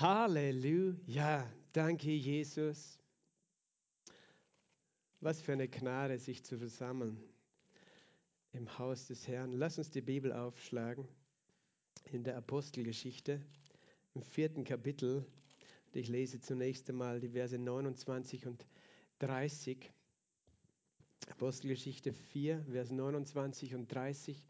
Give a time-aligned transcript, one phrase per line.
[0.00, 1.44] Halleluja.
[1.72, 3.00] Danke, Jesus.
[5.18, 7.20] Was für eine Gnade, sich zu versammeln
[8.52, 9.50] im Haus des Herrn.
[9.50, 11.08] Lass uns die Bibel aufschlagen
[12.12, 13.40] in der Apostelgeschichte
[14.14, 15.26] im vierten Kapitel.
[15.92, 18.68] Ich lese zunächst einmal die Verse 29 und
[19.18, 19.90] 30.
[21.28, 24.46] Apostelgeschichte 4, Vers 29 und 30.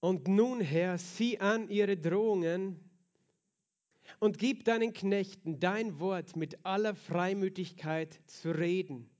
[0.00, 2.78] Und nun, Herr, sieh an ihre Drohungen
[4.20, 9.10] und gib deinen Knechten dein Wort mit aller Freimütigkeit zu reden,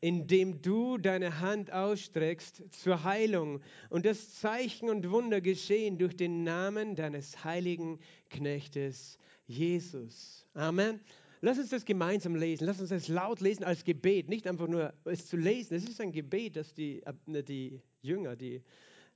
[0.00, 6.42] indem du deine Hand ausstreckst zur Heilung und das Zeichen und Wunder geschehen durch den
[6.42, 7.98] Namen deines heiligen
[8.30, 10.46] Knechtes Jesus.
[10.54, 11.00] Amen.
[11.42, 12.64] Lass uns das gemeinsam lesen.
[12.64, 15.74] Lass uns das laut lesen als Gebet, nicht einfach nur es zu lesen.
[15.74, 18.62] Es ist ein Gebet, das die, die Jünger, die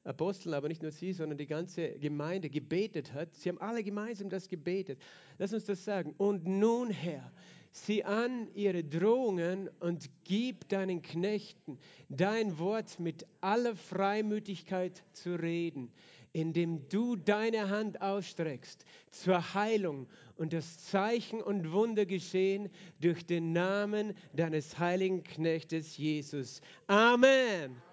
[0.09, 3.35] Apostel, aber nicht nur sie, sondern die ganze Gemeinde gebetet hat.
[3.35, 4.99] Sie haben alle gemeinsam das gebetet.
[5.39, 6.15] Lass uns das sagen.
[6.17, 7.31] Und nun, Herr,
[7.71, 11.79] sieh an ihre Drohungen und gib deinen Knechten
[12.09, 15.93] dein Wort mit aller Freimütigkeit zu reden,
[16.33, 20.07] indem du deine Hand ausstreckst zur Heilung
[20.37, 26.63] und das Zeichen und Wunder geschehen durch den Namen deines heiligen Knechtes Jesus.
[26.87, 27.88] Amen.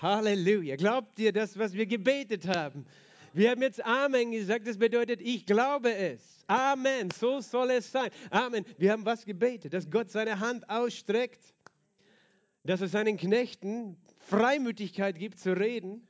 [0.00, 0.76] Halleluja.
[0.76, 2.86] Glaubt ihr das, was wir gebetet haben?
[3.32, 6.44] Wir haben jetzt Amen gesagt, das bedeutet, ich glaube es.
[6.46, 8.10] Amen, so soll es sein.
[8.30, 8.64] Amen.
[8.78, 11.54] Wir haben was gebetet, dass Gott seine Hand ausstreckt,
[12.64, 16.06] dass er seinen Knechten Freimütigkeit gibt zu reden.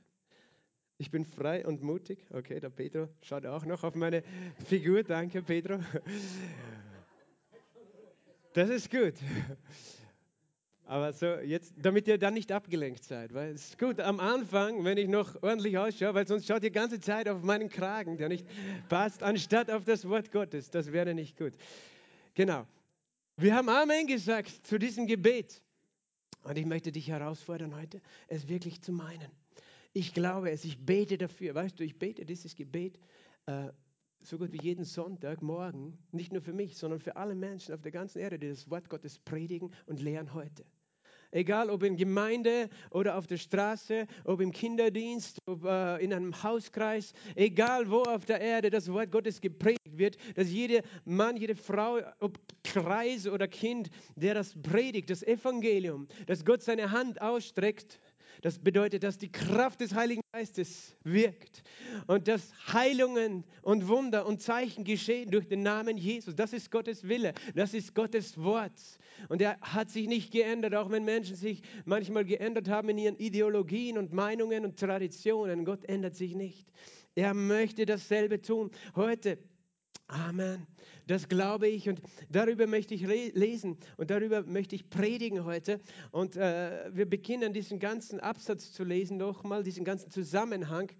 [0.96, 2.26] Ich bin frei und mutig.
[2.32, 4.22] Okay, der Pedro schaut auch noch auf meine
[4.66, 5.02] Figur.
[5.02, 5.80] Danke, Pedro.
[8.52, 9.14] Das ist gut.
[10.88, 14.84] Aber so jetzt, damit ihr dann nicht abgelenkt seid, weil es ist gut am Anfang,
[14.84, 18.30] wenn ich noch ordentlich ausschaue, weil sonst schaut die ganze Zeit auf meinen Kragen, der
[18.30, 18.46] nicht
[18.88, 20.70] passt, anstatt auf das Wort Gottes.
[20.70, 21.52] Das wäre nicht gut.
[22.32, 22.66] Genau.
[23.36, 25.62] Wir haben Amen gesagt zu diesem Gebet.
[26.42, 29.30] Und ich möchte dich herausfordern heute, es wirklich zu meinen.
[29.92, 31.54] Ich glaube es, ich bete dafür.
[31.54, 32.98] Weißt du, ich bete dieses Gebet
[33.44, 33.68] äh,
[34.22, 37.82] so gut wie jeden Sonntag morgen, nicht nur für mich, sondern für alle Menschen auf
[37.82, 40.64] der ganzen Erde, die das Wort Gottes predigen und lehren heute.
[41.30, 46.42] Egal ob in Gemeinde oder auf der Straße, ob im Kinderdienst, ob äh, in einem
[46.42, 51.54] Hauskreis, egal wo auf der Erde das Wort Gottes gepredigt wird, dass jeder Mann, jede
[51.54, 58.00] Frau, ob Kreis oder Kind, der das predigt, das Evangelium, dass Gott seine Hand ausstreckt,
[58.42, 61.62] das bedeutet, dass die Kraft des Heiligen Geistes wirkt
[62.06, 66.36] und dass Heilungen und Wunder und Zeichen geschehen durch den Namen Jesus.
[66.36, 68.72] Das ist Gottes Wille, das ist Gottes Wort.
[69.28, 73.16] Und er hat sich nicht geändert, auch wenn Menschen sich manchmal geändert haben in ihren
[73.16, 75.64] Ideologien und Meinungen und Traditionen.
[75.64, 76.68] Gott ändert sich nicht.
[77.14, 78.70] Er möchte dasselbe tun.
[78.94, 79.38] Heute
[80.08, 80.66] Amen.
[81.06, 85.80] Das glaube ich und darüber möchte ich lesen und darüber möchte ich predigen heute.
[86.12, 90.90] Und äh, wir beginnen diesen ganzen Absatz zu lesen, nochmal diesen ganzen Zusammenhang,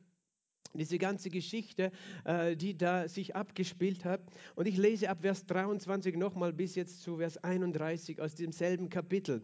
[0.75, 1.91] diese ganze Geschichte,
[2.25, 4.21] äh, die da sich abgespielt hat.
[4.57, 9.43] Und ich lese ab Vers 23 nochmal bis jetzt zu Vers 31 aus demselben Kapitel.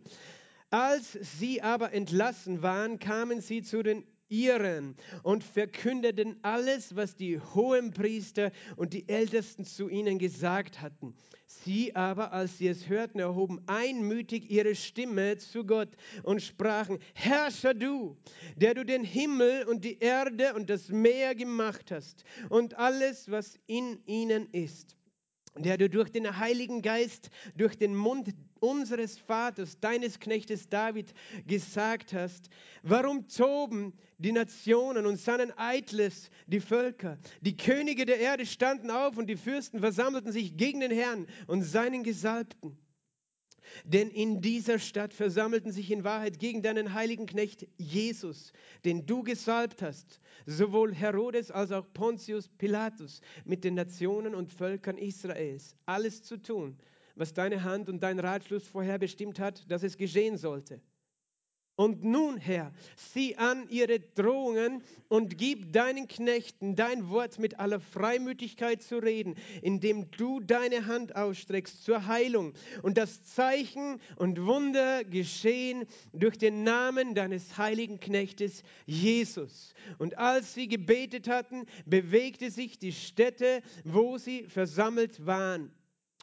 [0.68, 7.38] Als sie aber entlassen waren, kamen sie zu den ihren und verkündeten alles, was die
[7.38, 11.14] hohen Priester und die Ältesten zu ihnen gesagt hatten.
[11.46, 15.90] Sie aber, als sie es hörten, erhoben einmütig ihre Stimme zu Gott
[16.22, 18.16] und sprachen, Herrscher du,
[18.56, 23.58] der du den Himmel und die Erde und das Meer gemacht hast und alles, was
[23.66, 24.96] in ihnen ist
[25.56, 31.12] der du durch den Heiligen Geist, durch den Mund unseres Vaters, deines Knechtes David
[31.46, 32.48] gesagt hast.
[32.82, 37.18] Warum toben die Nationen und sannen eitles die Völker?
[37.42, 41.62] Die Könige der Erde standen auf und die Fürsten versammelten sich gegen den Herrn und
[41.62, 42.76] seinen Gesalbten.
[43.84, 48.52] Denn in dieser Stadt versammelten sich in Wahrheit gegen deinen heiligen Knecht Jesus,
[48.84, 54.98] den du gesalbt hast, sowohl Herodes als auch Pontius Pilatus mit den Nationen und Völkern
[54.98, 56.78] Israels, alles zu tun,
[57.14, 60.80] was deine Hand und dein Ratschluss vorherbestimmt hat, dass es geschehen sollte.
[61.76, 67.80] Und nun, Herr, sieh an ihre Drohungen und gib deinen Knechten dein Wort mit aller
[67.80, 72.52] Freimütigkeit zu reden, indem du deine Hand ausstreckst zur Heilung
[72.82, 79.74] und das Zeichen und Wunder geschehen durch den Namen deines heiligen Knechtes Jesus.
[79.98, 85.72] Und als sie gebetet hatten, bewegte sich die Stätte, wo sie versammelt waren.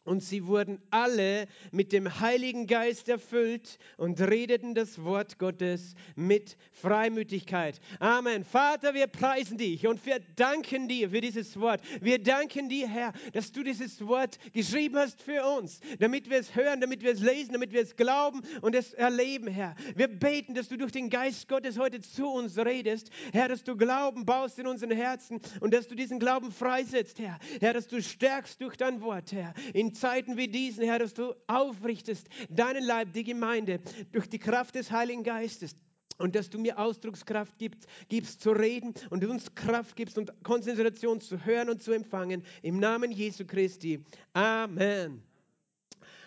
[0.04, 6.58] Und sie wurden alle mit dem Heiligen Geist erfüllt und redeten das Wort Gottes mit
[6.72, 7.80] Freimütigkeit.
[8.00, 8.44] Amen.
[8.44, 11.82] Vater, wir preisen dich und wir danken dir für dieses Wort.
[12.02, 16.56] Wir danken dir, Herr, dass du dieses Wort geschrieben hast für uns, damit wir es
[16.56, 19.76] hören, damit wir es lesen, damit wir es glauben und es erleben, Herr.
[19.96, 23.78] Wir beten, dass du durch den Geist Gottes heute zu uns redest, Herr, dass du
[23.78, 27.38] Glauben baust in unseren Herzen und dass du diesen Glauben freisetzt, Herr.
[27.60, 29.54] Herr, dass du stärkst durch dein Wort, Herr.
[29.76, 33.80] In Zeiten wie diesen, Herr, dass du aufrichtest deinen Leib, die Gemeinde,
[34.12, 35.76] durch die Kraft des Heiligen Geistes.
[36.18, 41.20] Und dass du mir Ausdruckskraft gibst, gibst zu reden und uns Kraft gibst und Konzentration
[41.20, 42.44] zu hören und zu empfangen.
[42.62, 44.04] Im Namen Jesu Christi.
[44.34, 45.24] Amen.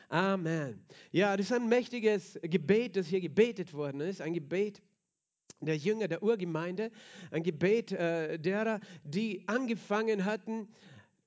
[0.08, 0.84] Amen.
[1.12, 4.20] Ja, das ist ein mächtiges Gebet, das hier gebetet worden ist.
[4.20, 4.82] Ein Gebet
[5.60, 6.90] der Jünger der Urgemeinde.
[7.30, 10.68] Ein Gebet äh, derer, die angefangen hatten,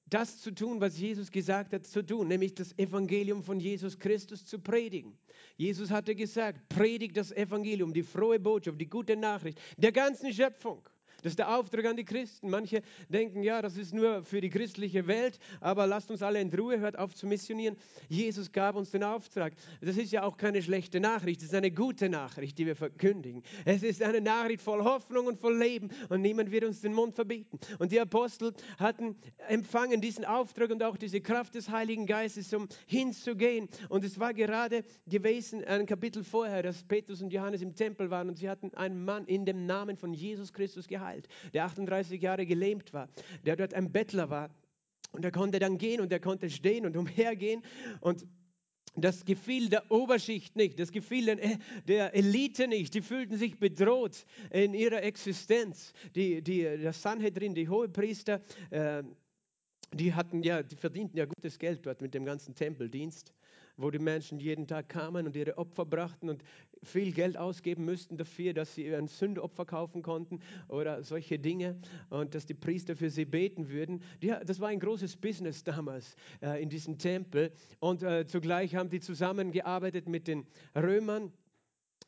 [0.09, 4.45] das zu tun, was Jesus gesagt hat zu tun, nämlich das Evangelium von Jesus Christus
[4.45, 5.17] zu predigen.
[5.57, 10.87] Jesus hatte gesagt, predigt das Evangelium, die frohe Botschaft, die gute Nachricht der ganzen Schöpfung.
[11.27, 12.49] Das ist der Auftrag an die Christen.
[12.49, 16.49] Manche denken, ja, das ist nur für die christliche Welt, aber lasst uns alle in
[16.53, 17.75] Ruhe, hört auf zu missionieren.
[18.07, 19.51] Jesus gab uns den Auftrag.
[19.81, 23.43] Das ist ja auch keine schlechte Nachricht, das ist eine gute Nachricht, die wir verkündigen.
[23.65, 27.13] Es ist eine Nachricht voll Hoffnung und voll Leben und niemand wird uns den Mund
[27.13, 27.59] verbieten.
[27.77, 29.17] Und die Apostel hatten
[29.49, 33.67] empfangen diesen Auftrag und auch diese Kraft des Heiligen Geistes, um hinzugehen.
[33.89, 38.29] Und es war gerade gewesen, ein Kapitel vorher, dass Petrus und Johannes im Tempel waren
[38.29, 42.21] und sie hatten einen Mann in dem Namen von Jesus Christus geheilt geheilt, der 38
[42.21, 43.09] Jahre gelähmt war,
[43.45, 44.49] der dort ein Bettler war.
[45.11, 47.63] Und er konnte dann gehen und er konnte stehen und umhergehen.
[48.01, 48.25] Und
[48.95, 51.37] das gefiel der Oberschicht nicht, das gefiel
[51.87, 52.93] der Elite nicht.
[52.93, 55.93] Die fühlten sich bedroht in ihrer Existenz.
[56.15, 58.41] Die, die, der Sanhedrin, die Hohepriester,
[58.71, 59.03] äh,
[59.93, 63.33] die hatten ja, die verdienten ja gutes Geld dort mit dem ganzen Tempeldienst
[63.77, 66.43] wo die Menschen jeden Tag kamen und ihre Opfer brachten und
[66.83, 71.79] viel Geld ausgeben müssten dafür, dass sie ein Sündopfer kaufen konnten oder solche Dinge
[72.09, 74.01] und dass die Priester für sie beten würden.
[74.21, 78.89] Ja, das war ein großes Business damals äh, in diesem Tempel und äh, zugleich haben
[78.89, 80.45] die zusammengearbeitet mit den
[80.75, 81.31] Römern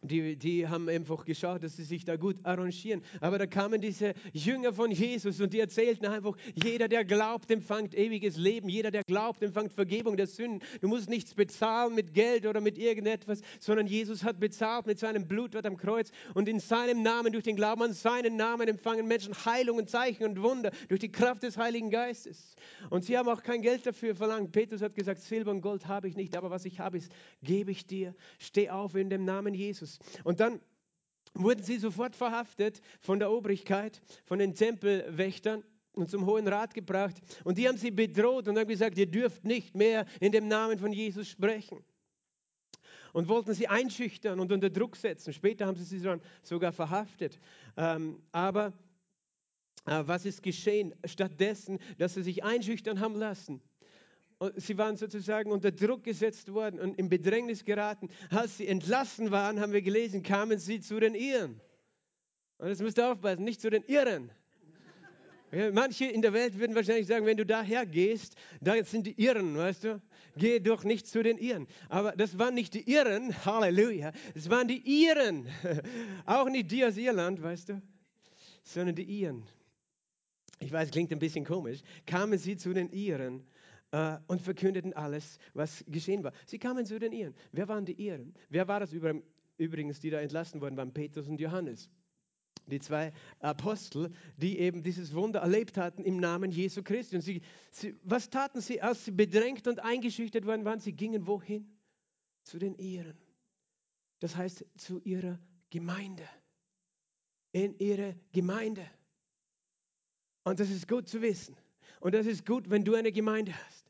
[0.01, 3.01] die, die haben einfach geschaut, dass sie sich da gut arrangieren.
[3.19, 7.93] Aber da kamen diese Jünger von Jesus und die erzählten einfach, jeder, der glaubt, empfängt
[7.95, 8.69] ewiges Leben.
[8.69, 10.61] Jeder, der glaubt, empfängt Vergebung der Sünden.
[10.79, 15.27] Du musst nichts bezahlen mit Geld oder mit irgendetwas, sondern Jesus hat bezahlt mit seinem
[15.27, 16.11] Blut dort am Kreuz.
[16.33, 20.41] Und in seinem Namen, durch den Glauben an seinen Namen, empfangen Menschen Heilungen, Zeichen und
[20.41, 22.55] Wunder durch die Kraft des Heiligen Geistes.
[22.89, 24.53] Und sie haben auch kein Geld dafür verlangt.
[24.53, 27.11] Petrus hat gesagt, Silber und Gold habe ich nicht, aber was ich habe, ist,
[27.43, 28.15] gebe ich dir.
[28.37, 29.88] Steh auf in dem Namen Jesus.
[29.89, 29.99] Jesus.
[30.23, 30.61] Und dann
[31.33, 35.63] wurden sie sofort verhaftet von der Obrigkeit, von den Tempelwächtern
[35.93, 37.17] und zum Hohen Rat gebracht.
[37.43, 40.79] Und die haben sie bedroht und haben gesagt, ihr dürft nicht mehr in dem Namen
[40.79, 41.83] von Jesus sprechen.
[43.11, 45.33] Und wollten sie einschüchtern und unter Druck setzen.
[45.33, 47.39] Später haben sie sie sogar verhaftet.
[47.75, 48.71] Ähm, aber
[49.85, 50.93] äh, was ist geschehen?
[51.05, 53.61] Stattdessen, dass sie sich einschüchtern haben lassen,
[54.55, 58.09] sie waren sozusagen unter Druck gesetzt worden und in Bedrängnis geraten.
[58.29, 61.59] Als sie entlassen waren, haben wir gelesen, kamen sie zu den Iren.
[62.57, 64.31] Und das müsst ihr aufpassen, nicht zu den Irren.
[65.73, 69.57] manche in der Welt würden wahrscheinlich sagen, wenn du daher gehst, da sind die Irren,
[69.57, 70.01] weißt du?
[70.37, 71.67] Geh doch nicht zu den Iren.
[71.89, 75.47] Aber das waren nicht die Irren, Halleluja, das waren die Iren.
[76.25, 77.81] Auch nicht die aus Irland, weißt du,
[78.63, 79.43] sondern die Iren.
[80.59, 81.79] Ich weiß, klingt ein bisschen komisch.
[82.05, 83.43] Kamen sie zu den Iren
[83.91, 86.33] äh, und verkündeten alles, was geschehen war.
[86.45, 87.35] Sie kamen zu den Iren.
[87.51, 88.33] Wer waren die Iren?
[88.49, 88.93] Wer war das
[89.57, 90.77] übrigens, die da entlassen wurden?
[90.77, 91.89] Waren Petrus und Johannes.
[92.67, 97.15] Die zwei Apostel, die eben dieses Wunder erlebt hatten im Namen Jesu Christi.
[97.15, 100.79] Und sie, sie, was taten sie, als sie bedrängt und eingeschüchtert worden waren?
[100.79, 101.67] Sie gingen wohin?
[102.43, 103.17] Zu den Iren.
[104.19, 106.27] Das heißt, zu ihrer Gemeinde.
[107.51, 108.85] In ihre Gemeinde.
[110.43, 111.55] Und das ist gut zu wissen.
[111.99, 113.88] Und das ist gut, wenn du eine Gemeinde hast.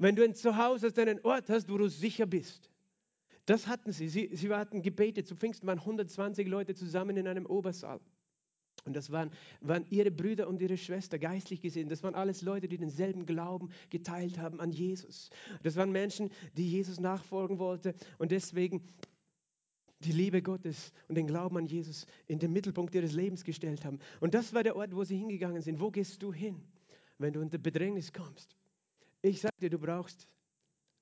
[0.00, 2.70] Wenn du ein Zuhause hast, einen Ort hast, wo du sicher bist.
[3.44, 4.08] Das hatten sie.
[4.08, 5.26] Sie, sie hatten gebetet.
[5.26, 8.00] Zu Pfingsten waren 120 Leute zusammen in einem Obersaal.
[8.86, 9.30] Und das waren,
[9.60, 11.90] waren ihre Brüder und ihre Schwester, geistlich gesehen.
[11.90, 15.28] Das waren alles Leute, die denselben Glauben geteilt haben an Jesus.
[15.62, 18.82] Das waren Menschen, die Jesus nachfolgen wollten und deswegen
[19.98, 23.98] die Liebe Gottes und den Glauben an Jesus in den Mittelpunkt ihres Lebens gestellt haben.
[24.20, 25.78] Und das war der Ort, wo sie hingegangen sind.
[25.78, 26.62] Wo gehst du hin?
[27.20, 28.56] wenn du unter Bedrängnis kommst.
[29.22, 30.26] Ich sage dir, du brauchst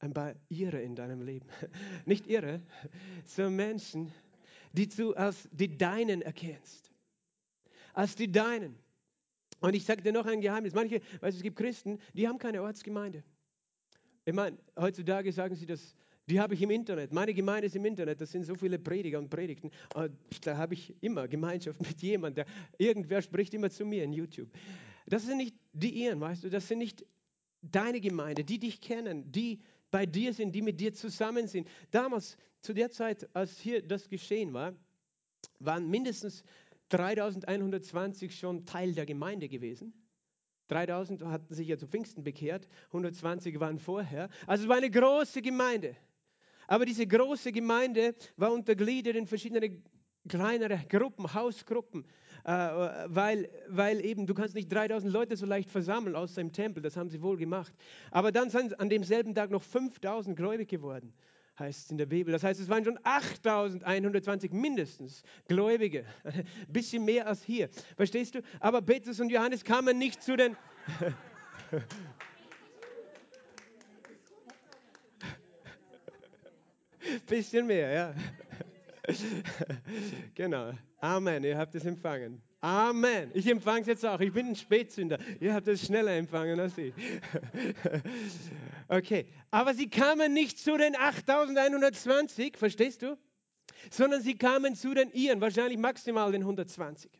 [0.00, 1.48] ein paar Irre in deinem Leben.
[2.04, 2.62] Nicht Irre,
[3.26, 4.12] sondern Menschen,
[4.72, 6.90] die du als die Deinen erkennst.
[7.92, 8.76] Als die Deinen.
[9.60, 10.74] Und ich sage dir noch ein Geheimnis.
[10.74, 13.24] Manche, weißt du, es gibt Christen, die haben keine Ortsgemeinde.
[14.24, 15.96] Ich meine, heutzutage sagen sie das,
[16.26, 17.12] die habe ich im Internet.
[17.12, 18.20] Meine Gemeinde ist im Internet.
[18.20, 19.70] Das sind so viele Prediger und Predigten.
[19.94, 20.10] Äh,
[20.42, 22.44] da habe ich immer Gemeinschaft mit jemandem.
[22.76, 24.50] Irgendwer spricht immer zu mir in YouTube.
[25.06, 26.50] Das sind nicht die ihren, weißt du.
[26.50, 27.04] Das sind nicht
[27.62, 29.60] deine Gemeinde, die dich kennen, die
[29.90, 31.68] bei dir sind, die mit dir zusammen sind.
[31.90, 34.74] Damals, zu der Zeit, als hier das geschehen war,
[35.58, 36.42] waren mindestens
[36.90, 39.92] 3120 schon Teil der Gemeinde gewesen.
[40.68, 44.28] 3000 hatten sich ja zu Pfingsten bekehrt, 120 waren vorher.
[44.46, 45.96] Also es war eine große Gemeinde.
[46.66, 49.82] Aber diese große Gemeinde war untergliedert in verschiedene
[50.28, 52.04] kleinere Gruppen, Hausgruppen,
[52.44, 56.82] äh, weil, weil eben du kannst nicht 3000 Leute so leicht versammeln aus dem Tempel,
[56.82, 57.72] das haben sie wohl gemacht.
[58.10, 61.12] Aber dann sind an demselben Tag noch 5000 gläubig geworden
[61.58, 62.32] heißt es in der Bibel.
[62.32, 66.04] Das heißt, es waren schon 8120 mindestens Gläubige.
[66.24, 67.68] Ein bisschen mehr als hier.
[67.96, 68.42] Verstehst du?
[68.60, 70.56] Aber Petrus und Johannes kamen nicht zu den...
[77.26, 78.14] bisschen mehr, ja.
[80.34, 80.72] genau.
[81.00, 81.44] Amen.
[81.44, 82.42] Ihr habt es empfangen.
[82.60, 83.30] Amen.
[83.34, 84.18] Ich empfange es jetzt auch.
[84.20, 85.18] Ich bin ein Spätzünder.
[85.40, 86.92] Ihr habt es schneller empfangen als ich.
[88.88, 89.26] okay.
[89.50, 93.16] Aber sie kamen nicht zu den 8120, verstehst du?
[93.90, 97.10] Sondern sie kamen zu den ihren, wahrscheinlich maximal den 120.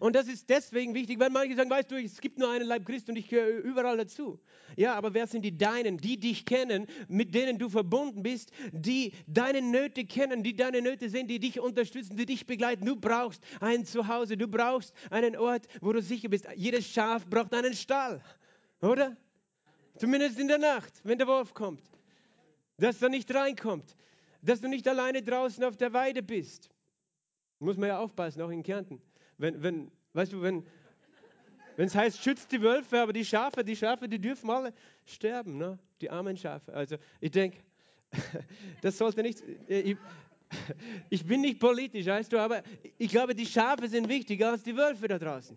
[0.00, 2.86] Und das ist deswegen wichtig, weil manche sagen, weißt du, es gibt nur einen Leib
[2.86, 4.40] Christ und ich gehöre überall dazu.
[4.76, 9.12] Ja, aber wer sind die Deinen, die dich kennen, mit denen du verbunden bist, die
[9.26, 12.84] deine Nöte kennen, die deine Nöte sehen, die dich unterstützen, die dich begleiten.
[12.84, 16.46] Du brauchst ein Zuhause, du brauchst einen Ort, wo du sicher bist.
[16.56, 18.22] Jedes Schaf braucht einen Stall,
[18.80, 19.16] oder?
[19.96, 21.82] Zumindest in der Nacht, wenn der Wolf kommt.
[22.78, 23.94] Dass er nicht reinkommt.
[24.40, 26.70] Dass du nicht alleine draußen auf der Weide bist.
[27.58, 29.00] Muss man ja aufpassen, auch in Kärnten.
[29.38, 30.64] Wenn, wenn, weißt du, wenn
[31.76, 34.72] es heißt, schützt die Wölfe, aber die Schafe, die Schafe, die dürfen alle
[35.06, 35.78] sterben, ne?
[36.00, 36.72] die armen Schafe.
[36.72, 37.58] Also ich denke,
[38.82, 39.96] das sollte nicht, äh, ich,
[41.10, 42.62] ich bin nicht politisch, weißt du, aber
[42.98, 45.56] ich glaube, die Schafe sind wichtiger als die Wölfe da draußen.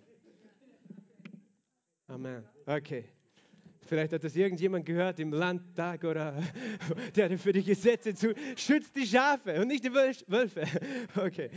[2.08, 2.44] Amen.
[2.66, 3.06] Okay.
[3.88, 6.42] Vielleicht hat das irgendjemand gehört im Landtag oder
[7.16, 8.34] der für die Gesetze zu.
[8.56, 10.64] Schützt die Schafe und nicht die Wölfe.
[11.16, 11.50] Okay,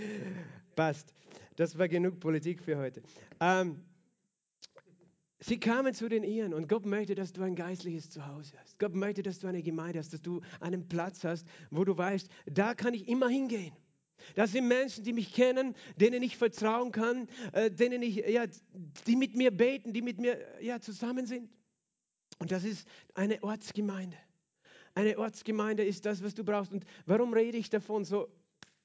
[0.77, 1.15] passt.
[1.59, 3.03] Das war genug Politik für heute.
[3.41, 3.83] Ähm,
[5.41, 8.79] sie kamen zu den Iren und Gott möchte, dass du ein geistliches Zuhause hast.
[8.79, 12.31] Gott möchte, dass du eine Gemeinde hast, dass du einen Platz hast, wo du weißt,
[12.47, 13.75] da kann ich immer hingehen.
[14.37, 18.45] Das sind Menschen, die mich kennen, denen ich vertrauen kann, äh, denen ich, ja,
[19.09, 21.51] die mit mir beten, die mit mir ja, zusammen sind.
[22.39, 24.17] Und das ist eine Ortsgemeinde.
[24.95, 26.73] Eine Ortsgemeinde ist das, was du brauchst.
[26.73, 28.29] Und warum rede ich davon so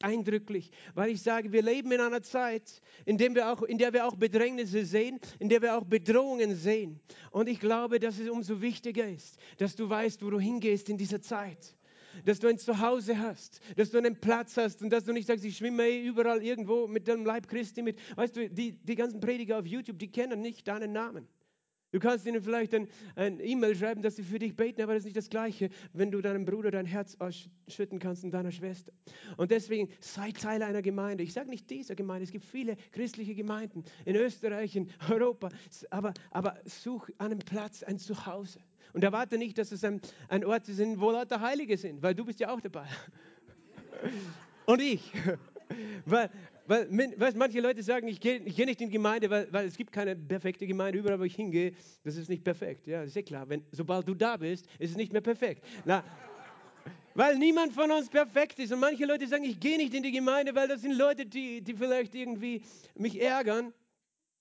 [0.03, 3.93] eindrücklich, weil ich sage, wir leben in einer Zeit, in, dem wir auch, in der
[3.93, 6.99] wir auch Bedrängnisse sehen, in der wir auch Bedrohungen sehen.
[7.31, 10.97] Und ich glaube, dass es umso wichtiger ist, dass du weißt, wo du hingehst in
[10.97, 11.75] dieser Zeit.
[12.25, 15.43] Dass du ein Zuhause hast, dass du einen Platz hast und dass du nicht sagst,
[15.45, 17.97] ich schwimme eh überall irgendwo mit deinem Leib Christi mit.
[18.15, 21.27] Weißt du, die, die ganzen Prediger auf YouTube, die kennen nicht deinen Namen.
[21.93, 25.01] Du kannst ihnen vielleicht ein, ein E-Mail schreiben, dass sie für dich beten, aber das
[25.01, 28.91] ist nicht das Gleiche, wenn du deinem Bruder dein Herz ausschütten kannst und deiner Schwester.
[29.37, 31.23] Und deswegen sei Teil einer Gemeinde.
[31.23, 35.49] Ich sage nicht dieser Gemeinde, es gibt viele christliche Gemeinden in Österreich, in Europa,
[35.91, 38.57] aber, aber such einen Platz, ein Zuhause.
[38.93, 42.25] Und erwarte nicht, dass es ein, ein Ort ist, wo lauter Heilige sind, weil du
[42.25, 42.87] bist ja auch dabei.
[44.65, 45.11] und ich.
[46.05, 46.31] weil,
[46.65, 49.75] weil, weil manche Leute sagen, ich gehe geh nicht in die Gemeinde, weil, weil, es
[49.75, 50.99] gibt keine perfekte Gemeinde.
[50.99, 52.87] Überall, wo ich hingehe, das ist nicht perfekt.
[52.87, 53.47] Ja, ist ja klar.
[53.49, 55.63] Wenn, sobald du da bist, ist es nicht mehr perfekt.
[55.85, 56.03] Na,
[57.15, 58.71] weil niemand von uns perfekt ist.
[58.71, 61.61] Und manche Leute sagen, ich gehe nicht in die Gemeinde, weil das sind Leute, die,
[61.61, 62.63] die vielleicht irgendwie
[62.95, 63.73] mich ärgern.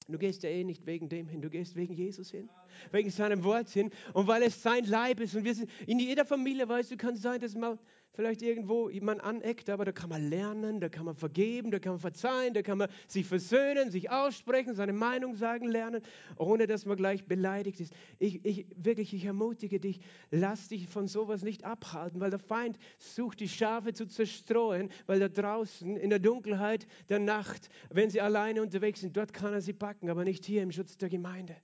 [0.09, 2.49] Du gehst ja eh nicht wegen dem hin, du gehst wegen Jesus hin,
[2.91, 5.37] wegen seinem Wort hin und weil es sein Leib ist.
[5.37, 7.79] Und wir sind in jeder Familie, weißt du, kann sein, dass mal
[8.13, 11.93] vielleicht irgendwo jemand aneckt, aber da kann man lernen, da kann man vergeben, da kann
[11.93, 16.03] man verzeihen, da kann man sich versöhnen, sich aussprechen, seine Meinung sagen lernen,
[16.37, 17.95] ohne dass man gleich beleidigt ist.
[18.19, 20.01] Ich, ich wirklich, ich ermutige dich,
[20.31, 25.21] lass dich von sowas nicht abhalten, weil der Feind sucht die Schafe zu zerstreuen, weil
[25.21, 29.63] da draußen in der Dunkelheit der Nacht, wenn sie alleine unterwegs sind, dort kann er
[29.63, 31.57] sie packen, aber nicht hier im Schutz der Gemeinde.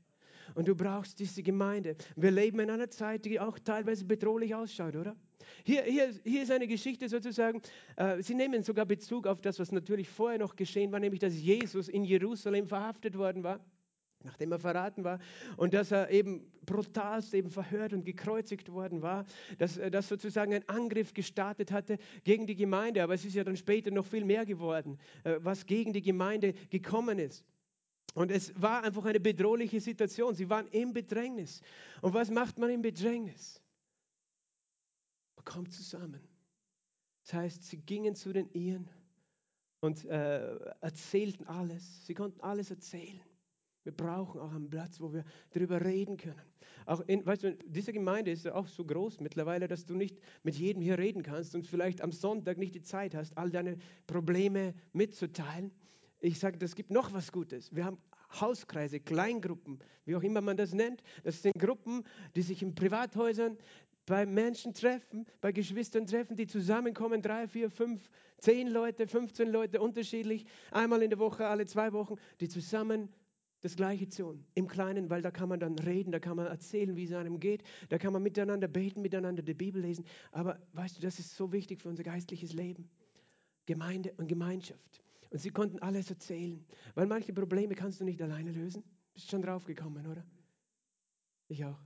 [0.54, 1.96] Und du brauchst diese Gemeinde.
[2.16, 5.16] Wir leben in einer Zeit, die auch teilweise bedrohlich ausschaut, oder?
[5.64, 7.62] Hier, hier, hier ist eine Geschichte sozusagen,
[7.96, 11.34] äh, sie nehmen sogar Bezug auf das, was natürlich vorher noch geschehen war, nämlich dass
[11.34, 13.60] Jesus in Jerusalem verhaftet worden war
[14.24, 15.20] nachdem er verraten war
[15.56, 19.24] und dass er eben brutalst eben verhört und gekreuzigt worden war,
[19.58, 23.44] dass, äh, dass sozusagen ein Angriff gestartet hatte gegen die Gemeinde, aber es ist ja
[23.44, 27.44] dann später noch viel mehr geworden, äh, was gegen die Gemeinde gekommen ist.
[28.14, 30.34] Und es war einfach eine bedrohliche Situation.
[30.34, 31.60] Sie waren im Bedrängnis.
[32.00, 33.60] Und was macht man im Bedrängnis?
[35.36, 36.20] Man kommt zusammen.
[37.24, 38.88] Das heißt, sie gingen zu den Iren
[39.80, 42.06] und äh, erzählten alles.
[42.06, 43.20] Sie konnten alles erzählen.
[43.84, 46.42] Wir brauchen auch einen Platz, wo wir darüber reden können.
[46.84, 50.18] Auch in, weißt du, diese Gemeinde ist ja auch so groß mittlerweile, dass du nicht
[50.42, 53.78] mit jedem hier reden kannst und vielleicht am Sonntag nicht die Zeit hast, all deine
[54.06, 55.70] Probleme mitzuteilen.
[56.20, 57.74] Ich sage, es gibt noch was Gutes.
[57.74, 57.98] Wir haben
[58.40, 61.02] Hauskreise, Kleingruppen, wie auch immer man das nennt.
[61.22, 63.56] Das sind Gruppen, die sich in Privathäusern
[64.04, 69.80] bei Menschen treffen, bei Geschwistern treffen, die zusammenkommen, drei, vier, fünf, zehn Leute, 15 Leute
[69.80, 73.10] unterschiedlich, einmal in der Woche, alle zwei Wochen, die zusammen
[73.60, 76.96] das Gleiche tun, im Kleinen, weil da kann man dann reden, da kann man erzählen,
[76.96, 80.04] wie es einem geht, da kann man miteinander beten, miteinander die Bibel lesen.
[80.32, 82.88] Aber weißt du, das ist so wichtig für unser geistliches Leben.
[83.66, 85.02] Gemeinde und Gemeinschaft.
[85.30, 88.82] Und sie konnten alles erzählen, weil manche Probleme kannst du nicht alleine lösen.
[89.12, 90.24] Bist schon drauf gekommen, oder?
[91.48, 91.78] Ich auch.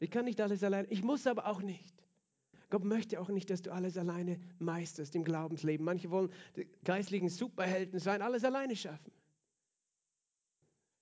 [0.00, 1.94] Ich kann nicht alles alleine, ich muss aber auch nicht.
[2.70, 5.84] Gott möchte auch nicht, dass du alles alleine meisterst im Glaubensleben.
[5.84, 9.12] Manche wollen die geistlichen Superhelden sein, alles alleine schaffen.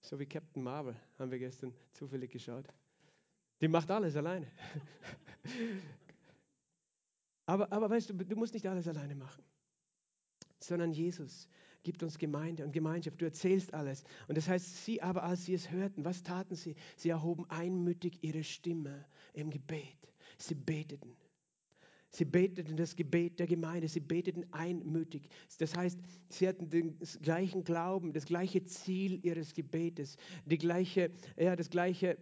[0.02, 2.66] So wie Captain Marvel haben wir gestern zufällig geschaut.
[3.60, 4.50] Die macht alles alleine.
[7.46, 9.44] aber, aber weißt du, du musst nicht alles alleine machen,
[10.60, 11.48] sondern Jesus
[11.82, 13.20] gibt uns Gemeinde und Gemeinschaft.
[13.20, 14.04] Du erzählst alles.
[14.28, 16.74] Und das heißt, sie aber, als sie es hörten, was taten sie?
[16.96, 19.96] Sie erhoben einmütig ihre Stimme im Gebet.
[20.38, 21.16] Sie beteten.
[22.12, 25.28] Sie beteten das Gebet der Gemeinde, sie beteten einmütig.
[25.58, 25.98] Das heißt,
[26.28, 32.18] sie hatten den gleichen Glauben, das gleiche Ziel ihres Gebetes, die gleiche, ja, das gleiche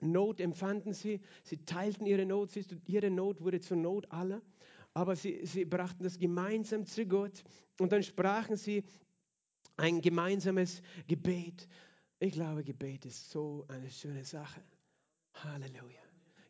[0.00, 1.20] Not empfanden sie.
[1.44, 4.42] Sie teilten ihre Not, siehst du, ihre Not wurde zur Not aller.
[4.96, 7.44] Aber sie, sie brachten das gemeinsam zu Gott
[7.78, 8.82] und dann sprachen sie
[9.76, 11.68] ein gemeinsames Gebet.
[12.18, 14.62] Ich glaube, Gebet ist so eine schöne Sache.
[15.34, 16.00] Halleluja.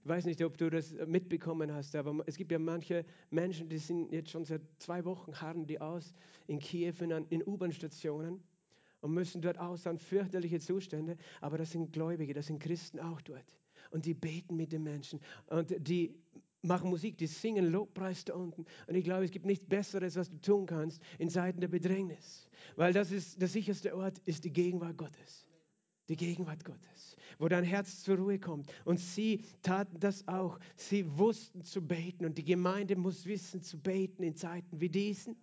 [0.00, 3.78] Ich weiß nicht, ob du das mitbekommen hast, aber es gibt ja manche Menschen, die
[3.78, 6.14] sind jetzt schon seit zwei Wochen, harren die aus
[6.46, 8.40] in Kiew in, in U-Bahn-Stationen
[9.00, 11.16] und müssen dort aus an fürchterliche Zustände.
[11.40, 13.58] Aber das sind Gläubige, das sind Christen auch dort.
[13.90, 16.14] Und die beten mit den Menschen und die
[16.62, 18.64] machen Musik, die singen Lobpreis da unten.
[18.86, 22.48] Und ich glaube, es gibt nichts Besseres, was du tun kannst in Zeiten der Bedrängnis.
[22.76, 25.46] Weil das ist der sicherste Ort, ist die Gegenwart Gottes.
[26.08, 28.72] Die Gegenwart Gottes, wo dein Herz zur Ruhe kommt.
[28.84, 30.60] Und sie taten das auch.
[30.76, 35.36] Sie wussten zu beten und die Gemeinde muss wissen zu beten in Zeiten wie diesen.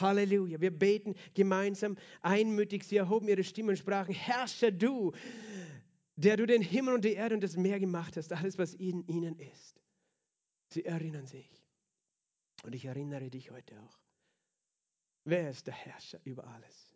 [0.00, 0.60] Halleluja.
[0.60, 2.84] Wir beten gemeinsam einmütig.
[2.84, 5.12] Sie erhoben ihre Stimme und sprachen, Herrscher du,
[6.16, 9.06] der du den Himmel und die Erde und das Meer gemacht hast, alles, was in
[9.06, 9.83] ihnen ist.
[10.74, 11.48] Sie erinnern sich.
[12.64, 13.96] Und ich erinnere dich heute auch.
[15.22, 16.92] Wer ist der Herrscher über alles?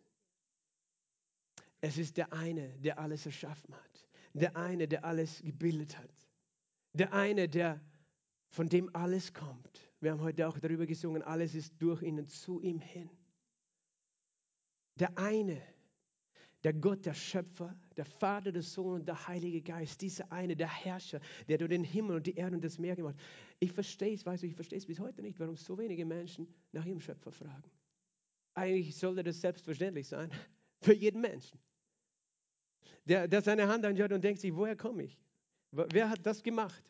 [1.79, 4.07] Es ist der eine, der alles erschaffen hat.
[4.33, 6.11] Der eine, der alles gebildet hat.
[6.91, 7.79] Der eine, der
[8.49, 9.89] von dem alles kommt.
[10.01, 13.09] Wir haben heute auch darüber gesungen, alles ist durch ihn und zu ihm hin.
[14.95, 15.78] Der eine, der
[16.73, 21.21] Gott, der Schöpfer, der Vater, der Sohn und der Heilige Geist, dieser eine, der Herrscher,
[21.47, 23.23] der durch den Himmel und die Erde und das Meer gemacht hat.
[23.59, 26.47] Ich verstehe es, weißt du, ich verstehe es bis heute nicht, warum so wenige Menschen
[26.71, 27.71] nach ihrem Schöpfer fragen.
[28.53, 30.31] Eigentlich sollte das selbstverständlich sein
[30.81, 31.59] für jeden Menschen
[33.09, 35.17] der, der seine Hand anschaut und denkt sich, woher komme ich?
[35.71, 36.83] Wer hat das gemacht?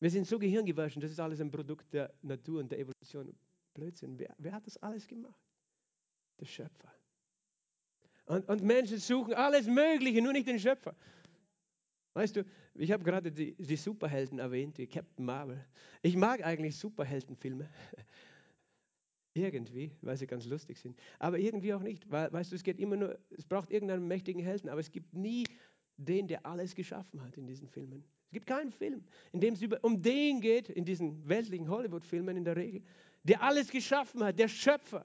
[0.00, 3.34] Wir sind so gehirngewaschen, das ist alles ein Produkt der Natur und der Evolution.
[3.72, 5.40] Blödsinn, wer, wer hat das alles gemacht?
[6.40, 6.92] Der Schöpfer.
[8.26, 10.94] Und, und, Menschen suchen alles Mögliche, nur nicht den Schöpfer.
[12.14, 15.64] Weißt du, ich habe gerade die, die Superhelden erwähnt, die Captain Marvel.
[16.00, 17.68] Ich mag eigentlich Superheldenfilme.
[19.34, 20.96] Irgendwie, weil sie ganz lustig sind.
[21.18, 22.08] Aber irgendwie auch nicht.
[22.08, 25.12] Weil, weißt du, es geht immer nur, es braucht irgendeinen mächtigen Helden, aber es gibt
[25.12, 25.44] nie
[25.96, 28.04] den, der alles geschaffen hat in diesen Filmen.
[28.26, 32.36] Es gibt keinen Film, in dem es über, um den geht, in diesen weltlichen Hollywood-Filmen
[32.36, 32.82] in der Regel,
[33.24, 35.04] der alles geschaffen hat, der Schöpfer.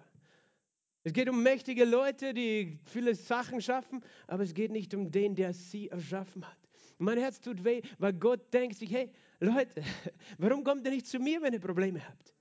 [1.03, 5.33] Es geht um mächtige Leute, die viele Sachen schaffen, aber es geht nicht um den,
[5.33, 6.57] der sie erschaffen hat.
[6.97, 9.09] Und mein Herz tut weh, weil Gott denkt sich, hey
[9.39, 9.81] Leute,
[10.37, 12.33] warum kommt ihr nicht zu mir, wenn ihr Probleme habt?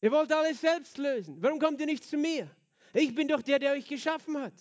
[0.00, 1.36] Ihr wollt alles selbst lösen.
[1.40, 2.50] Warum kommt ihr nicht zu mir?
[2.92, 4.54] Ich bin doch der, der euch geschaffen hat.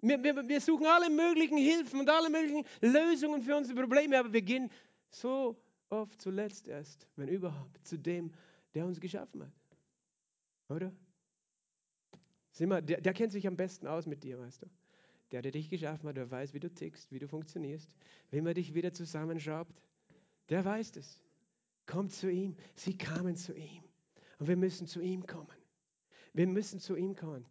[0.00, 4.32] Wir, wir, wir suchen alle möglichen Hilfen und alle möglichen Lösungen für unsere Probleme, aber
[4.32, 4.70] wir gehen
[5.10, 5.56] so
[5.90, 8.32] oft zuletzt erst, wenn überhaupt, zu dem,
[8.74, 9.52] der uns geschaffen hat.
[10.68, 10.92] Oder?
[12.58, 14.66] Der, der kennt sich am besten aus mit dir, weißt du.
[15.30, 17.96] Der, der dich geschaffen hat, der weiß, wie du tickst, wie du funktionierst,
[18.30, 19.82] wie man dich wieder zusammenschraubt.
[20.50, 21.22] Der weiß es.
[21.86, 22.54] Kommt zu ihm.
[22.74, 23.82] Sie kamen zu ihm.
[24.38, 25.56] Und wir müssen zu ihm kommen.
[26.34, 27.46] Wir müssen zu ihm kommen.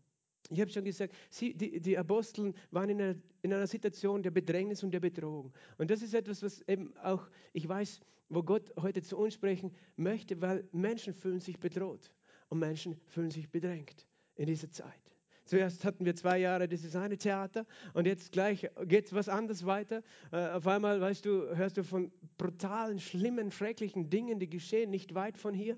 [0.49, 4.31] Ich habe schon gesagt, sie, die, die Apostel waren in einer, in einer Situation der
[4.31, 5.53] Bedrängnis und der Bedrohung.
[5.77, 9.73] Und das ist etwas, was eben auch, ich weiß, wo Gott heute zu uns sprechen
[9.95, 12.13] möchte, weil Menschen fühlen sich bedroht
[12.49, 15.01] und Menschen fühlen sich bedrängt in dieser Zeit.
[15.45, 19.65] Zuerst hatten wir zwei Jahre dieses eine Theater und jetzt gleich geht es was anderes
[19.65, 20.01] weiter.
[20.31, 25.13] Äh, auf einmal, weißt du, hörst du von brutalen, schlimmen, schrecklichen Dingen, die geschehen nicht
[25.13, 25.77] weit von hier.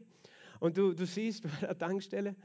[0.59, 2.35] Und du, du siehst bei der Tankstelle,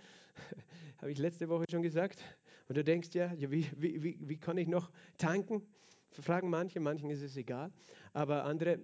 [0.98, 2.22] habe ich letzte Woche schon gesagt,
[2.68, 5.62] und du denkst ja, wie, wie, wie, wie kann ich noch tanken?
[6.10, 7.70] Fragen manche, manchen ist es egal,
[8.12, 8.80] aber andere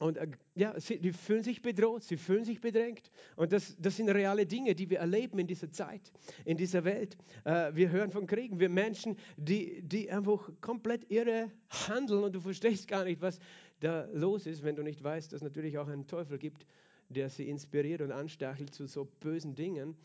[0.00, 3.10] und äh, ja, sie, die fühlen sich bedroht, sie fühlen sich bedrängt.
[3.36, 6.10] Und das, das sind reale Dinge, die wir erleben in dieser Zeit,
[6.46, 7.18] in dieser Welt.
[7.44, 12.40] Äh, wir hören von Kriegen, wir Menschen, die, die einfach komplett irre handeln und du
[12.40, 13.38] verstehst gar nicht, was
[13.80, 16.66] da los ist, wenn du nicht weißt, dass es natürlich auch einen Teufel gibt,
[17.10, 19.96] der sie inspiriert und anstachelt zu so bösen Dingen.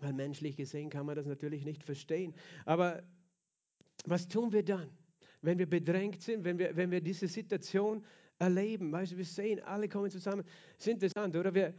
[0.00, 2.34] Weil menschlich gesehen kann man das natürlich nicht verstehen.
[2.64, 3.04] Aber
[4.04, 4.90] was tun wir dann,
[5.42, 8.04] wenn wir bedrängt sind, wenn wir, wenn wir diese Situation
[8.42, 8.90] erleben?
[8.92, 10.44] Weißt du, wir sehen, alle kommen zusammen.
[10.76, 11.54] Das ist interessant, oder?
[11.54, 11.74] Wir,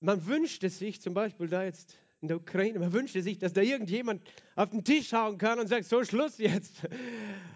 [0.00, 3.60] man wünschte sich zum Beispiel da jetzt in der Ukraine, man wünschte sich, dass da
[3.62, 4.22] irgendjemand
[4.54, 6.86] auf den Tisch hauen kann und sagt, so Schluss jetzt.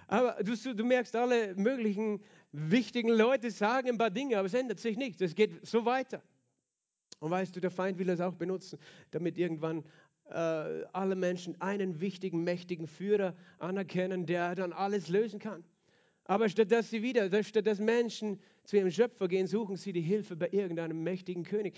[0.06, 4.78] Aber du, du merkst, alle möglichen wichtigen Leute sagen ein paar Dinge, aber es ändert
[4.78, 5.20] sich nichts.
[5.20, 6.22] Es geht so weiter.
[7.20, 8.78] Und weißt du, der Feind will das auch benutzen,
[9.10, 9.84] damit irgendwann
[10.30, 10.34] äh,
[10.92, 15.64] alle Menschen einen wichtigen, mächtigen Führer anerkennen, der dann alles lösen kann.
[16.26, 20.00] Aber statt dass sie wieder, statt dass Menschen zu ihrem Schöpfer gehen, suchen sie die
[20.00, 21.74] Hilfe bei irgendeinem mächtigen König.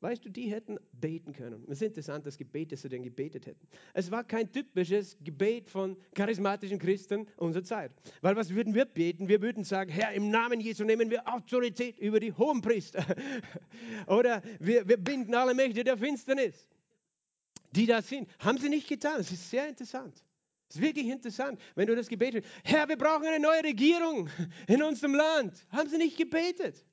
[0.00, 1.64] Weißt du, die hätten beten können.
[1.64, 3.68] Es ist interessant, das Gebet, das sie denn gebetet hätten.
[3.92, 7.92] Es war kein typisches Gebet von charismatischen Christen unserer Zeit.
[8.22, 9.28] Weil was würden wir beten?
[9.28, 13.04] Wir würden sagen, Herr, im Namen Jesu nehmen wir Autorität über die Hohenpriester.
[14.06, 16.66] Oder wir, wir binden alle Mächte der Finsternis,
[17.72, 18.30] die da sind.
[18.38, 19.20] Haben sie nicht getan.
[19.20, 20.24] Es ist sehr interessant.
[20.70, 22.62] Es ist wirklich interessant, wenn du das gebetet hast.
[22.64, 24.30] Herr, wir brauchen eine neue Regierung
[24.68, 25.66] in unserem Land.
[25.70, 26.86] Haben sie nicht gebetet?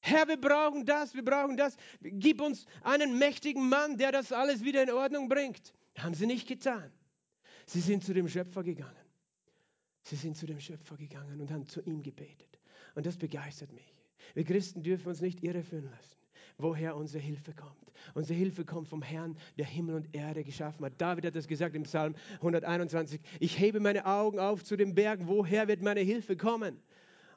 [0.00, 1.78] Herr, wir brauchen das, wir brauchen das.
[2.02, 5.72] Gib uns einen mächtigen Mann, der das alles wieder in Ordnung bringt.
[5.96, 6.92] Haben sie nicht getan.
[7.64, 8.92] Sie sind zu dem Schöpfer gegangen.
[10.02, 12.60] Sie sind zu dem Schöpfer gegangen und haben zu ihm gebetet.
[12.94, 13.94] Und das begeistert mich.
[14.34, 16.23] Wir Christen dürfen uns nicht irreführen lassen
[16.58, 17.72] woher unsere Hilfe kommt.
[18.14, 20.92] Unsere Hilfe kommt vom Herrn, der Himmel und Erde geschaffen hat.
[20.98, 23.20] David hat das gesagt im Psalm 121.
[23.40, 25.26] Ich hebe meine Augen auf zu den Bergen.
[25.26, 26.80] Woher wird meine Hilfe kommen?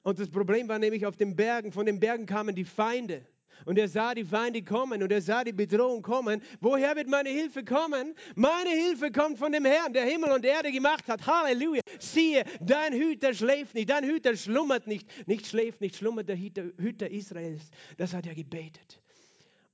[0.04, 1.72] Und das Problem war nämlich auf den Bergen.
[1.72, 3.26] Von den Bergen kamen die Feinde.
[3.66, 6.42] Und er sah die Feinde kommen und er sah die Bedrohung kommen.
[6.62, 8.14] Woher wird meine Hilfe kommen?
[8.36, 11.26] Meine Hilfe kommt von dem Herrn, der Himmel und Erde gemacht hat.
[11.26, 11.82] Halleluja.
[12.00, 15.08] Siehe, dein Hüter schläft nicht, dein Hüter schlummert nicht.
[15.28, 17.70] Nicht schläft, nicht schlummert der Hüter, Israels.
[17.98, 19.02] Das hat er gebetet.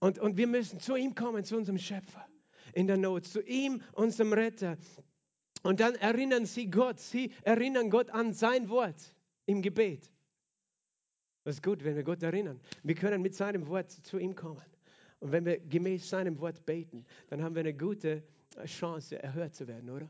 [0.03, 2.27] Und, und wir müssen zu ihm kommen, zu unserem Schöpfer
[2.73, 4.75] in der Not, zu ihm, unserem Retter.
[5.61, 10.11] Und dann erinnern sie Gott, sie erinnern Gott an sein Wort im Gebet.
[11.45, 12.59] Das ist gut, wenn wir Gott erinnern.
[12.83, 14.65] Wir können mit seinem Wort zu ihm kommen.
[15.21, 18.23] Und wenn wir gemäß seinem Wort beten, dann haben wir eine gute
[18.65, 20.09] Chance, erhört zu werden, oder?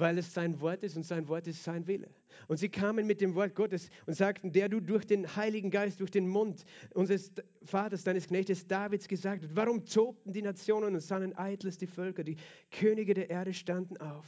[0.00, 2.08] Weil es sein Wort ist und sein Wort ist sein Wille.
[2.48, 6.00] Und sie kamen mit dem Wort Gottes und sagten, der du durch den Heiligen Geist,
[6.00, 7.30] durch den Mund unseres
[7.62, 12.24] Vaters, deines Knechtes Davids gesagt hast, warum tobten die Nationen und sahen eitles die Völker,
[12.24, 12.36] die
[12.70, 14.24] Könige der Erde standen auf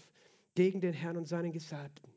[0.55, 2.12] gegen den Herrn und seinen Gesalbten.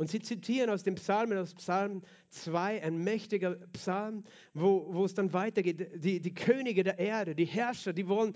[0.00, 5.12] Und sie zitieren aus dem Psalm, aus Psalm 2, ein mächtiger Psalm, wo, wo es
[5.12, 6.02] dann weitergeht.
[6.02, 8.34] Die, die Könige der Erde, die Herrscher, die wollen,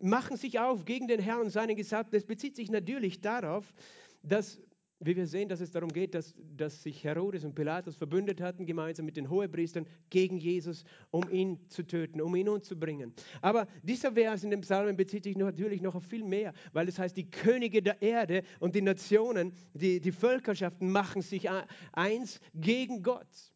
[0.00, 2.16] machen sich auf gegen den Herrn und seinen Gesalbten.
[2.16, 3.74] Es bezieht sich natürlich darauf,
[4.22, 4.60] dass
[5.00, 8.66] wie wir sehen, dass es darum geht, dass, dass sich Herodes und Pilatus verbündet hatten,
[8.66, 13.14] gemeinsam mit den Hohepriestern, gegen Jesus, um ihn zu töten, um ihn umzubringen.
[13.40, 16.98] Aber dieser Vers in dem Psalmen bezieht sich natürlich noch auf viel mehr, weil es
[16.98, 21.48] heißt, die Könige der Erde und die Nationen, die, die Völkerschaften machen sich
[21.92, 23.54] eins gegen Gott.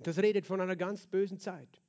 [0.00, 1.80] Das redet von einer ganz bösen Zeit.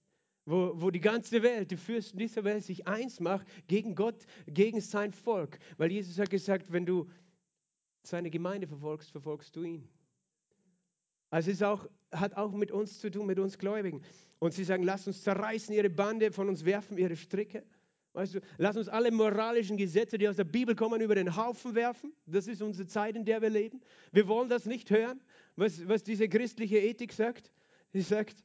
[0.46, 4.80] Wo, wo die ganze Welt, die Fürsten dieser Welt sich eins macht gegen Gott, gegen
[4.80, 5.60] sein Volk.
[5.76, 7.10] Weil Jesus hat gesagt, wenn du
[8.08, 9.88] seine Gemeinde verfolgst, verfolgst du ihn.
[11.30, 14.02] Also es auch, hat auch mit uns zu tun, mit uns Gläubigen.
[14.40, 17.64] Und sie sagen, lass uns zerreißen ihre Bande, von uns werfen ihre Stricke.
[18.14, 21.76] Weißt du, lass uns alle moralischen Gesetze, die aus der Bibel kommen, über den Haufen
[21.76, 22.14] werfen.
[22.26, 23.82] Das ist unsere Zeit, in der wir leben.
[24.12, 25.20] Wir wollen das nicht hören,
[25.56, 27.52] was, was diese christliche Ethik sagt.
[27.92, 28.44] Sie sagt,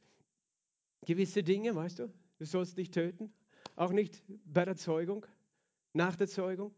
[1.05, 3.33] gewisse Dinge, weißt du, du sollst nicht töten,
[3.75, 5.25] auch nicht bei der Zeugung,
[5.93, 6.75] nach der Zeugung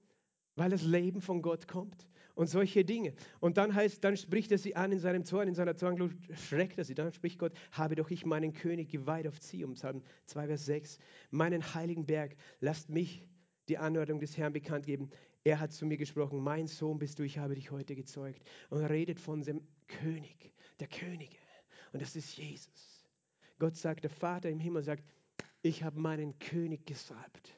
[0.56, 3.14] weil das Leben von Gott kommt und solche Dinge.
[3.40, 6.12] Und dann heißt, dann spricht er sie an in seinem Zorn, in seiner Zornglut
[6.48, 6.94] schreckt er sie.
[6.94, 11.00] Dann spricht Gott, habe doch ich meinen König geweiht auf Zion, Psalm 2, Vers 6,
[11.32, 13.26] meinen heiligen Berg, lasst mich
[13.68, 15.10] die Anordnung des Herrn bekannt geben.
[15.44, 18.44] Er hat zu mir gesprochen, mein Sohn bist du, ich habe dich heute gezeugt.
[18.70, 21.38] Und er redet von dem König, der Könige.
[21.94, 23.08] Und das ist Jesus.
[23.58, 25.04] Gott sagt, der Vater im Himmel sagt,
[25.62, 27.58] ich habe meinen König gesalbt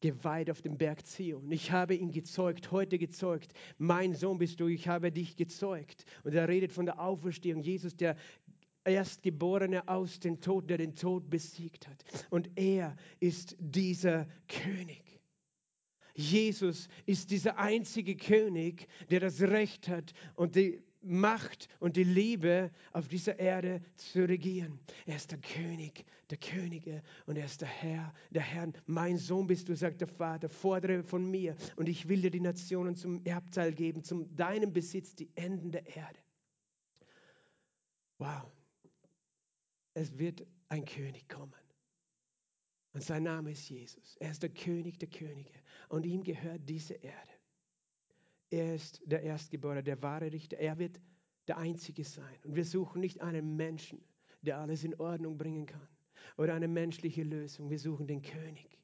[0.00, 1.50] geweiht auf dem Berg Zion.
[1.50, 3.52] Ich habe ihn gezeugt, heute gezeugt.
[3.78, 6.04] Mein Sohn bist du, ich habe dich gezeugt.
[6.24, 7.62] Und er redet von der Auferstehung.
[7.62, 8.16] Jesus, der
[8.84, 12.04] Erstgeborene aus dem Tod, der den Tod besiegt hat.
[12.30, 15.02] Und er ist dieser König.
[16.14, 22.70] Jesus ist dieser einzige König, der das Recht hat und die Macht und die Liebe
[22.92, 24.78] auf dieser Erde zu regieren.
[25.06, 28.72] Er ist der König der Könige und er ist der Herr, der Herr.
[28.86, 32.40] Mein Sohn bist du, sagt der Vater, fordere von mir und ich will dir die
[32.40, 36.18] Nationen zum Erbteil geben, zum deinem Besitz, die Enden der Erde.
[38.18, 38.50] Wow.
[39.94, 41.54] Es wird ein König kommen.
[42.92, 44.16] Und sein Name ist Jesus.
[44.16, 45.52] Er ist der König der Könige
[45.88, 47.35] und ihm gehört diese Erde.
[48.50, 50.58] Er ist der Erstgeborene, der wahre Richter.
[50.58, 51.00] Er wird
[51.48, 52.38] der Einzige sein.
[52.44, 54.02] Und wir suchen nicht einen Menschen,
[54.42, 55.88] der alles in Ordnung bringen kann
[56.36, 57.70] oder eine menschliche Lösung.
[57.70, 58.78] Wir suchen den König.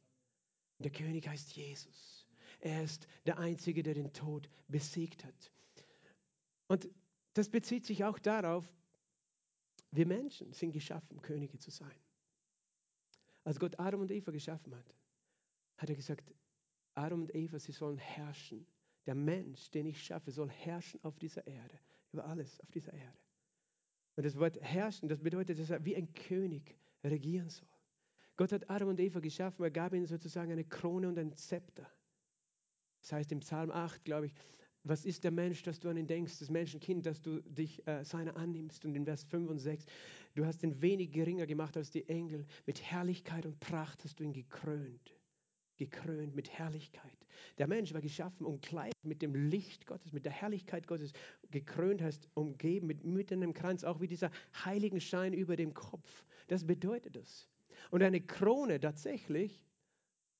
[0.79, 2.27] Und der König heißt Jesus.
[2.61, 5.53] Er ist der Einzige, der den Tod besiegt hat.
[6.69, 6.89] Und
[7.35, 8.69] das bezieht sich auch darauf,
[9.91, 11.95] wir Menschen sind geschaffen, Könige zu sein.
[13.45, 14.95] Als Gott Adam und Eva geschaffen hat,
[15.77, 16.33] hat er gesagt,
[16.95, 18.67] Adam und Eva, sie sollen herrschen
[19.07, 21.79] der Mensch, den ich schaffe, soll herrschen auf dieser Erde,
[22.13, 23.19] über alles auf dieser Erde.
[24.17, 27.69] Und das Wort herrschen, das bedeutet, dass er wie ein König regieren soll.
[28.37, 31.91] Gott hat Adam und Eva geschaffen, er gab ihnen sozusagen eine Krone und ein Zepter.
[33.01, 34.35] Das heißt im Psalm 8, glaube ich,
[34.85, 38.05] was ist der Mensch, dass du an ihn denkst, das Menschenkind, dass du dich äh,
[38.05, 38.85] seiner annimmst.
[38.85, 39.87] Und in Vers 5 und 6,
[40.35, 42.47] du hast ihn wenig geringer gemacht als die Engel.
[42.67, 45.22] Mit Herrlichkeit und Pracht hast du ihn gekrönt
[45.91, 47.19] gekrönt mit Herrlichkeit.
[47.59, 51.13] Der Mensch war geschaffen, umkleidet mit dem Licht Gottes, mit der Herrlichkeit Gottes,
[51.51, 54.31] gekrönt heißt umgeben mit, mit einem Kranz, auch wie dieser
[54.65, 56.25] heiligen Schein über dem Kopf.
[56.47, 57.49] Das bedeutet es.
[57.91, 59.61] Und eine Krone tatsächlich,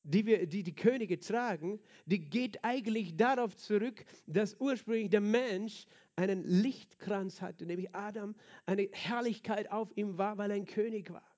[0.05, 5.87] die, wir, die die Könige tragen, die geht eigentlich darauf zurück, dass ursprünglich der Mensch
[6.15, 8.35] einen Lichtkranz hatte, nämlich Adam,
[8.67, 11.32] eine Herrlichkeit auf ihm war, weil er ein König war.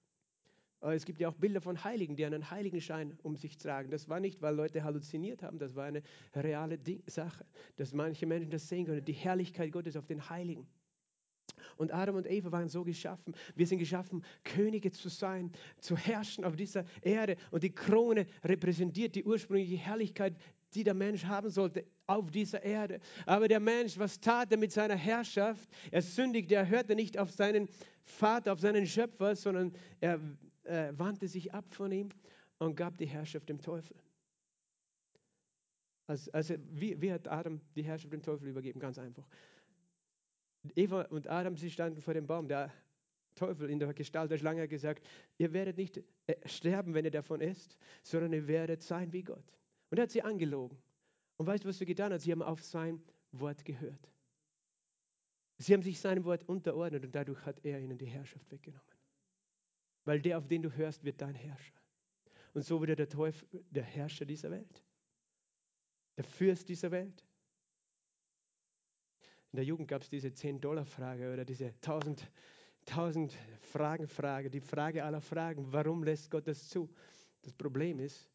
[0.93, 3.91] Es gibt ja auch Bilder von Heiligen, die einen Heiligenschein um sich tragen.
[3.91, 6.03] Das war nicht, weil Leute halluziniert haben, das war eine
[6.35, 7.45] reale Sache,
[7.77, 10.67] dass manche Menschen das sehen können, die Herrlichkeit Gottes auf den Heiligen.
[11.77, 13.35] Und Adam und Eva waren so geschaffen.
[13.55, 17.37] Wir sind geschaffen, Könige zu sein, zu herrschen auf dieser Erde.
[17.51, 20.37] Und die Krone repräsentiert die ursprüngliche Herrlichkeit,
[20.75, 23.01] die der Mensch haben sollte auf dieser Erde.
[23.27, 25.69] Aber der Mensch, was tat er mit seiner Herrschaft?
[25.91, 27.69] Er sündigte, er hörte nicht auf seinen
[28.05, 30.21] Vater, auf seinen Schöpfer, sondern er
[30.65, 32.09] äh, wandte sich ab von ihm
[32.59, 33.97] und gab die Herrschaft dem Teufel.
[36.07, 38.79] Also, also wie, wie hat Adam die Herrschaft dem Teufel übergeben?
[38.79, 39.27] Ganz einfach.
[40.75, 42.49] Eva und Adam, sie standen vor dem Baum.
[42.49, 42.73] Der
[43.35, 45.07] Teufel in der Gestalt der Schlange hat gesagt,
[45.39, 49.45] ihr werdet nicht äh, sterben, wenn ihr davon esst, sondern ihr werdet sein wie Gott.
[49.91, 50.79] Und er hat sie angelogen.
[51.37, 52.21] Und weißt du, was sie getan hat?
[52.21, 54.09] Sie haben auf sein Wort gehört.
[55.59, 58.94] Sie haben sich seinem Wort unterordnet und dadurch hat er ihnen die Herrschaft weggenommen.
[60.05, 61.75] Weil der, auf den du hörst, wird dein Herrscher.
[62.53, 64.83] Und so wird der Teufel der Herrscher dieser Welt.
[66.17, 67.25] Der Fürst dieser Welt.
[69.51, 72.31] In der Jugend gab es diese 10-Dollar-Frage oder diese 1000,
[72.87, 75.73] 1000 Fragen-Frage, die Frage aller Fragen.
[75.73, 76.93] Warum lässt Gott das zu?
[77.43, 78.29] Das Problem ist,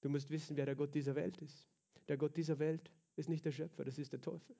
[0.00, 1.68] du musst wissen, wer der Gott dieser Welt ist.
[2.08, 4.56] Der Gott dieser Welt ist nicht der Schöpfer, das ist der Teufel.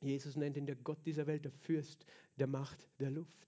[0.00, 2.04] Jesus nennt ihn der Gott dieser Welt, der Fürst
[2.36, 3.46] der Macht der Luft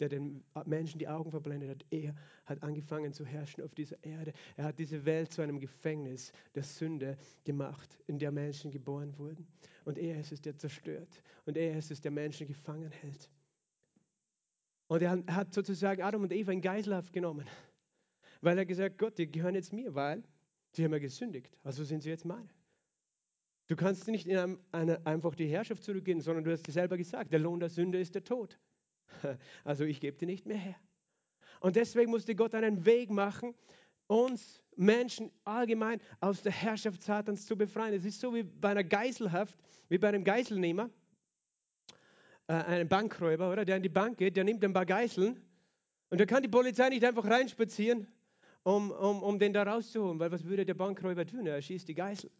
[0.00, 1.84] der den Menschen die Augen verblendet hat.
[1.90, 2.14] Er
[2.44, 4.32] hat angefangen zu herrschen auf dieser Erde.
[4.56, 9.46] Er hat diese Welt zu einem Gefängnis der Sünde gemacht, in der Menschen geboren wurden.
[9.84, 11.22] Und er ist es, der zerstört.
[11.46, 13.30] Und er ist es, der Menschen gefangen hält.
[14.88, 17.46] Und er hat sozusagen Adam und Eva in Geiselhaft genommen,
[18.40, 20.22] weil er gesagt hat, Gott, die gehören jetzt mir, weil
[20.72, 21.58] sie haben ja gesündigt.
[21.62, 22.48] Also sind sie jetzt meine.
[23.68, 26.96] Du kannst nicht in einem, eine, einfach die Herrschaft zurückgehen, sondern du hast dir selber
[26.96, 28.58] gesagt, der Lohn der Sünde ist der Tod.
[29.64, 30.76] Also ich gebe dir nicht mehr her.
[31.60, 33.54] Und deswegen musste Gott einen Weg machen,
[34.06, 37.94] uns Menschen allgemein aus der Herrschaft Satans zu befreien.
[37.94, 40.88] Es ist so wie bei einer Geiselhaft, wie bei einem Geiselnehmer,
[42.46, 43.64] äh, einem Bankräuber, oder?
[43.64, 45.42] Der in die Bank geht, der nimmt ein paar Geiseln
[46.10, 48.06] und da kann die Polizei nicht einfach reinspazieren,
[48.62, 51.46] um, um, um den da rauszuholen, weil was würde der Bankräuber tun?
[51.46, 52.30] Er schießt die Geisel.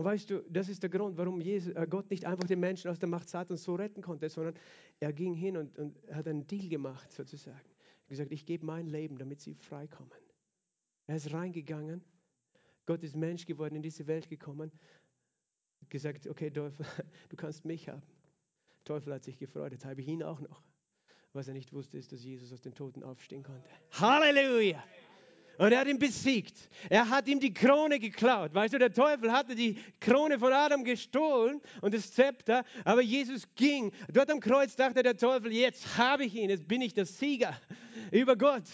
[0.00, 2.90] Und weißt du, das ist der Grund, warum Jesus, äh, Gott nicht einfach den Menschen
[2.90, 4.54] aus der Macht Satans so retten konnte, sondern
[4.98, 7.58] er ging hin und, und hat einen Deal gemacht, sozusagen.
[7.58, 10.12] Er hat gesagt, ich gebe mein Leben, damit sie freikommen.
[11.06, 12.02] Er ist reingegangen
[12.86, 14.72] Gott ist Mensch geworden, in diese Welt gekommen,
[15.90, 16.84] gesagt, okay, Teufel,
[17.28, 18.02] du kannst mich haben.
[18.78, 20.62] Der Teufel hat sich gefreut, jetzt habe ich ihn auch noch.
[21.32, 23.68] Was er nicht wusste, ist, dass Jesus aus den Toten aufstehen konnte.
[23.92, 24.82] Halleluja!
[25.60, 26.70] Und er hat ihn besiegt.
[26.88, 28.54] Er hat ihm die Krone geklaut.
[28.54, 33.46] Weißt du, der Teufel hatte die Krone von Adam gestohlen und das Zepter, aber Jesus
[33.56, 33.92] ging.
[34.10, 37.60] Dort am Kreuz dachte der Teufel, jetzt habe ich ihn, jetzt bin ich der Sieger
[38.10, 38.64] über Gott.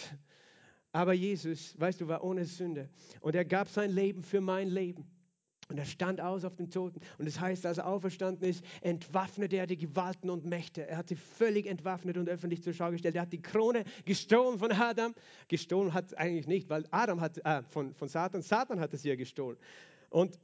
[0.93, 2.89] Aber Jesus, weißt du, war ohne Sünde
[3.21, 5.11] und er gab sein Leben für mein Leben.
[5.69, 7.01] Und er stand aus auf den Toten.
[7.19, 10.87] Und das heißt, als er auferstanden ist, entwaffnete er die Gewalten und Mächte.
[10.87, 13.17] Er hat sie völlig entwaffnet und öffentlich zur Schau gestellt.
[13.17, 15.15] Er hat die Krone gestohlen von Adam.
[15.49, 19.17] Gestohlen hat eigentlich nicht, weil Adam hat, äh, von, von Satan, Satan hat es ja
[19.17, 19.59] gestohlen.
[20.11, 20.39] Und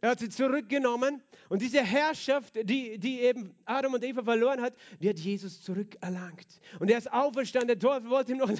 [0.00, 1.22] er hat sie zurückgenommen.
[1.48, 6.60] Und diese Herrschaft, die, die eben Adam und Eva verloren hat, die hat Jesus zurückerlangt.
[6.80, 7.68] Und er ist auferstanden.
[7.68, 8.50] Der Teufel wollte ihm noch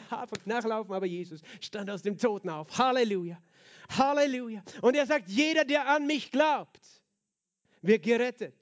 [0.46, 2.78] nachlaufen, aber Jesus stand aus dem Toten auf.
[2.78, 3.36] Halleluja.
[3.90, 4.62] Halleluja.
[4.82, 6.80] Und er sagt, jeder, der an mich glaubt,
[7.82, 8.54] wird gerettet.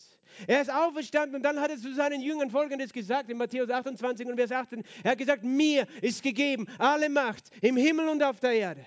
[0.47, 4.27] Er ist auferstanden und dann hat er zu seinen Jüngern Folgendes gesagt in Matthäus 28
[4.27, 4.83] und Vers 18.
[5.03, 8.85] Er hat gesagt, mir ist gegeben alle Macht im Himmel und auf der Erde.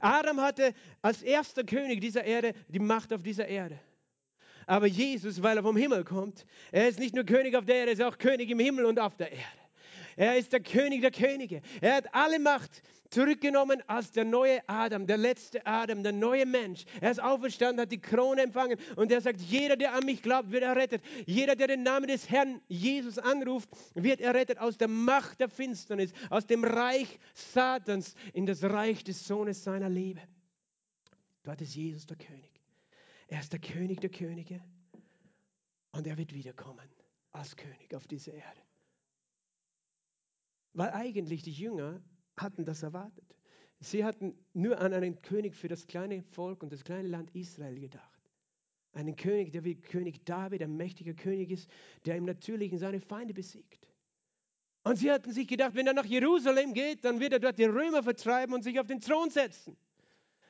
[0.00, 3.78] Adam hatte als erster König dieser Erde die Macht auf dieser Erde.
[4.66, 7.90] Aber Jesus, weil er vom Himmel kommt, er ist nicht nur König auf der Erde,
[7.90, 9.61] er ist auch König im Himmel und auf der Erde.
[10.16, 11.62] Er ist der König der Könige.
[11.80, 16.84] Er hat alle Macht zurückgenommen als der neue Adam, der letzte Adam, der neue Mensch.
[17.00, 20.50] Er ist auferstanden, hat die Krone empfangen und er sagt, jeder, der an mich glaubt,
[20.50, 21.02] wird errettet.
[21.26, 26.12] Jeder, der den Namen des Herrn Jesus anruft, wird errettet aus der Macht der Finsternis,
[26.30, 30.20] aus dem Reich Satans in das Reich des Sohnes seiner Liebe.
[31.42, 32.50] Dort ist Jesus der König.
[33.28, 34.60] Er ist der König der Könige
[35.92, 36.88] und er wird wiederkommen
[37.32, 38.60] als König auf diese Erde.
[40.74, 42.02] Weil eigentlich die Jünger
[42.36, 43.36] hatten das erwartet.
[43.80, 47.78] Sie hatten nur an einen König für das kleine Volk und das kleine Land Israel
[47.78, 48.08] gedacht.
[48.92, 51.68] Einen König, der wie König David, ein mächtiger König ist,
[52.06, 53.88] der im Natürlichen seine Feinde besiegt.
[54.84, 57.64] Und sie hatten sich gedacht, wenn er nach Jerusalem geht, dann wird er dort die
[57.64, 59.76] Römer vertreiben und sich auf den Thron setzen.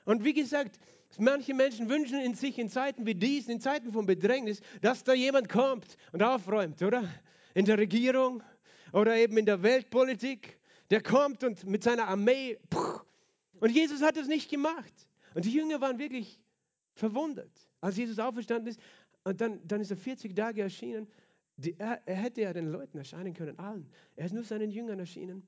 [0.05, 0.79] Und wie gesagt,
[1.19, 5.13] manche Menschen wünschen in sich in Zeiten wie diesen, in Zeiten von Bedrängnis, dass da
[5.13, 7.09] jemand kommt und aufräumt, oder?
[7.55, 8.43] In der Regierung
[8.93, 10.59] oder eben in der Weltpolitik
[10.93, 12.59] der kommt und mit seiner Armee.
[13.61, 14.93] Und Jesus hat es nicht gemacht.
[15.35, 16.39] Und die Jünger waren wirklich
[16.93, 17.51] verwundert,
[17.81, 18.81] als Jesus auferstanden ist.
[19.25, 21.09] Und dann, dann ist er 40 Tage erschienen.
[21.57, 23.91] Die, er, er hätte ja den Leuten erscheinen können, allen.
[24.17, 25.47] Er ist nur seinen Jüngern erschienen.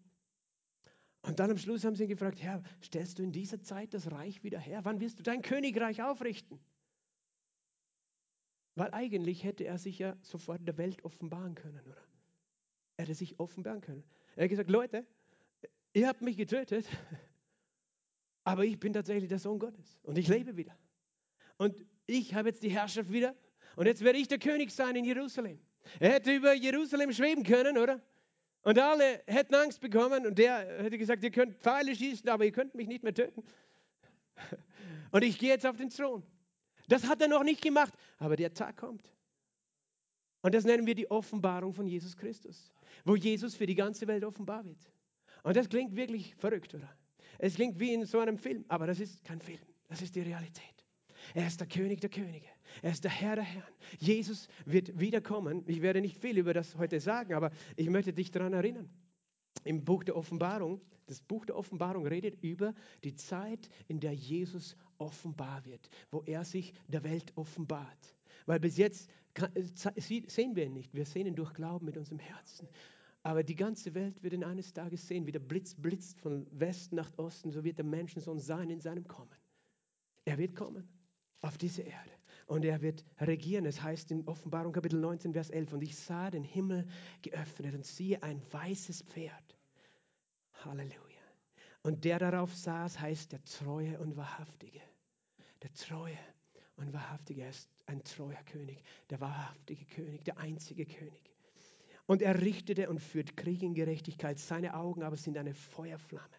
[1.20, 4.10] Und dann am Schluss haben sie ihn gefragt, Herr, stellst du in dieser Zeit das
[4.10, 4.80] Reich wieder her?
[4.84, 6.58] Wann wirst du dein Königreich aufrichten?
[8.76, 12.13] Weil eigentlich hätte er sich ja sofort der Welt offenbaren können, oder?
[12.96, 14.04] Er hätte sich offenbaren können.
[14.36, 15.06] Er hat gesagt, Leute,
[15.92, 16.86] ihr habt mich getötet,
[18.44, 20.76] aber ich bin tatsächlich der Sohn Gottes und ich lebe wieder.
[21.56, 23.34] Und ich habe jetzt die Herrschaft wieder
[23.76, 25.58] und jetzt werde ich der König sein in Jerusalem.
[25.98, 28.00] Er hätte über Jerusalem schweben können, oder?
[28.62, 32.52] Und alle hätten Angst bekommen und der hätte gesagt, ihr könnt Pfeile schießen, aber ihr
[32.52, 33.44] könnt mich nicht mehr töten.
[35.10, 36.24] Und ich gehe jetzt auf den Thron.
[36.88, 39.12] Das hat er noch nicht gemacht, aber der Tag kommt.
[40.44, 42.70] Und das nennen wir die Offenbarung von Jesus Christus,
[43.06, 44.92] wo Jesus für die ganze Welt offenbar wird.
[45.42, 46.94] Und das klingt wirklich verrückt, oder?
[47.38, 50.20] Es klingt wie in so einem Film, aber das ist kein Film, das ist die
[50.20, 50.84] Realität.
[51.32, 52.46] Er ist der König der Könige.
[52.82, 53.72] Er ist der Herr der Herren.
[53.98, 55.64] Jesus wird wiederkommen.
[55.66, 58.90] Ich werde nicht viel über das heute sagen, aber ich möchte dich daran erinnern.
[59.64, 64.76] Im Buch der Offenbarung, das Buch der Offenbarung redet über die Zeit, in der Jesus
[64.98, 68.14] offenbar wird, wo er sich der Welt offenbart.
[68.44, 69.08] Weil bis jetzt
[69.96, 70.94] sehen wir ihn nicht.
[70.94, 72.68] Wir sehen ihn durch Glauben mit unserem Herzen.
[73.22, 76.96] Aber die ganze Welt wird ihn eines Tages sehen, wie der Blitz blitzt von Westen
[76.96, 79.34] nach Osten, so wird der Menschensohn sein in seinem Kommen.
[80.26, 80.86] Er wird kommen
[81.40, 82.10] auf diese Erde
[82.46, 83.64] und er wird regieren.
[83.64, 86.86] Es heißt in Offenbarung Kapitel 19, Vers 11, und ich sah den Himmel
[87.22, 89.56] geöffnet und siehe ein weißes Pferd.
[90.64, 90.94] Halleluja.
[91.82, 94.80] Und der darauf saß, heißt der Treue und Wahrhaftige.
[95.62, 96.18] Der Treue
[96.76, 101.34] und Wahrhaftige, er ist ein treuer König, der wahrhaftige König, der einzige König.
[102.06, 104.38] Und er richtete und führt Krieg in Gerechtigkeit.
[104.38, 106.36] Seine Augen aber sind eine Feuerflamme.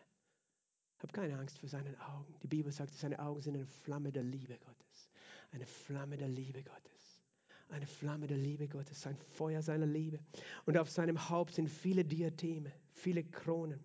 [1.00, 2.36] Hab keine Angst vor seinen Augen.
[2.41, 5.10] Die Bibel sagt, seine Augen sind eine Flamme der Liebe Gottes.
[5.52, 7.22] Eine Flamme der Liebe Gottes.
[7.70, 9.02] Eine Flamme der Liebe Gottes.
[9.02, 10.20] Sein Feuer seiner Liebe.
[10.66, 13.84] Und auf seinem Haupt sind viele Diademe, viele Kronen,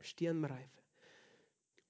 [0.00, 0.82] Stirnreife.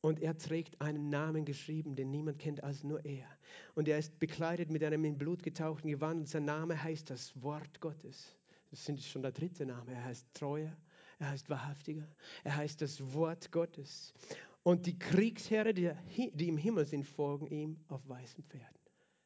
[0.07, 3.27] Und er trägt einen Namen geschrieben, den niemand kennt als nur er.
[3.75, 6.21] Und er ist bekleidet mit einem in Blut getauchten Gewand.
[6.21, 8.37] Und sein Name heißt das Wort Gottes.
[8.71, 9.91] Das ist schon der dritte Name.
[9.91, 10.77] Er heißt Treuer,
[11.19, 12.07] er heißt Wahrhaftiger,
[12.45, 14.15] er heißt das Wort Gottes.
[14.63, 15.91] Und die Kriegsherren, die,
[16.33, 18.79] die im Himmel sind, folgen ihm auf weißen Pferden.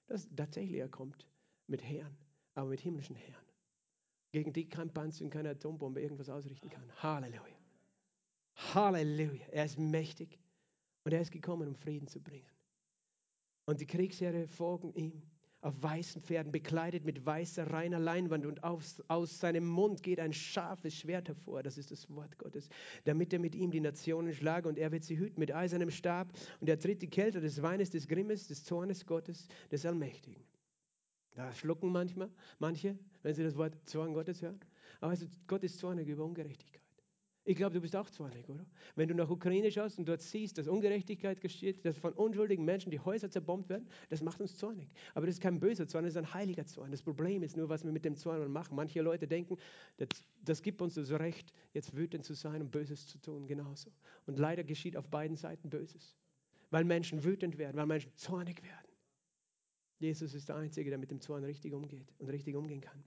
[0.07, 1.27] Das, tatsächlich, er kommt
[1.67, 2.17] mit Herren,
[2.55, 3.45] aber mit himmlischen Herren.
[4.33, 6.91] Gegen die kein Panzer und keine Atombombe irgendwas ausrichten kann.
[7.03, 7.59] Halleluja.
[8.73, 9.45] Halleluja.
[9.51, 10.39] Er ist mächtig
[11.05, 12.51] und er ist gekommen, um Frieden zu bringen.
[13.67, 15.23] Und die Kriegsherren folgen ihm
[15.63, 20.33] auf weißen Pferden, bekleidet mit weißer, reiner Leinwand und aus, aus seinem Mund geht ein
[20.33, 22.69] scharfes Schwert hervor, das ist das Wort Gottes,
[23.05, 26.33] damit er mit ihm die Nationen schlage und er wird sie hüten mit eisernem Stab
[26.61, 30.43] und er tritt die Kälte des Weines, des Grimmes, des Zornes Gottes, des Allmächtigen.
[31.35, 34.61] Da schlucken manchmal manche, wenn sie das Wort Zorn Gottes hören.
[35.01, 36.80] Aber also Gott ist zornig über Ungerechtigkeit.
[37.45, 38.67] Ich glaube, du bist auch zornig, oder?
[38.97, 42.91] Wenn du nach Ukraine schaust und dort siehst, dass Ungerechtigkeit geschieht, dass von unschuldigen Menschen
[42.91, 44.91] die Häuser zerbombt werden, das macht uns zornig.
[45.15, 46.91] Aber das ist kein böser Zorn, das ist ein heiliger Zorn.
[46.91, 48.77] Das Problem ist nur, was wir mit dem Zorn machen.
[48.77, 49.57] Manche Leute denken,
[49.97, 50.09] das,
[50.45, 53.91] das gibt uns das Recht, jetzt wütend zu sein und Böses zu tun, genauso.
[54.27, 56.15] Und leider geschieht auf beiden Seiten Böses,
[56.71, 58.91] weil Menschen wütend werden, weil Menschen zornig werden.
[59.99, 63.03] Jesus ist der Einzige, der mit dem Zorn richtig umgeht und richtig umgehen kann.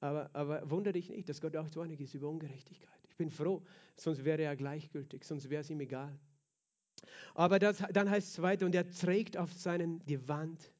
[0.00, 2.95] Aber, aber wundere dich nicht, dass Gott auch zornig ist über Ungerechtigkeit.
[3.16, 3.64] Ich bin froh,
[3.96, 6.20] sonst wäre er gleichgültig, sonst wäre es ihm egal.
[7.34, 10.70] Aber das, dann heißt es weiter, und er trägt auf seinem Gewand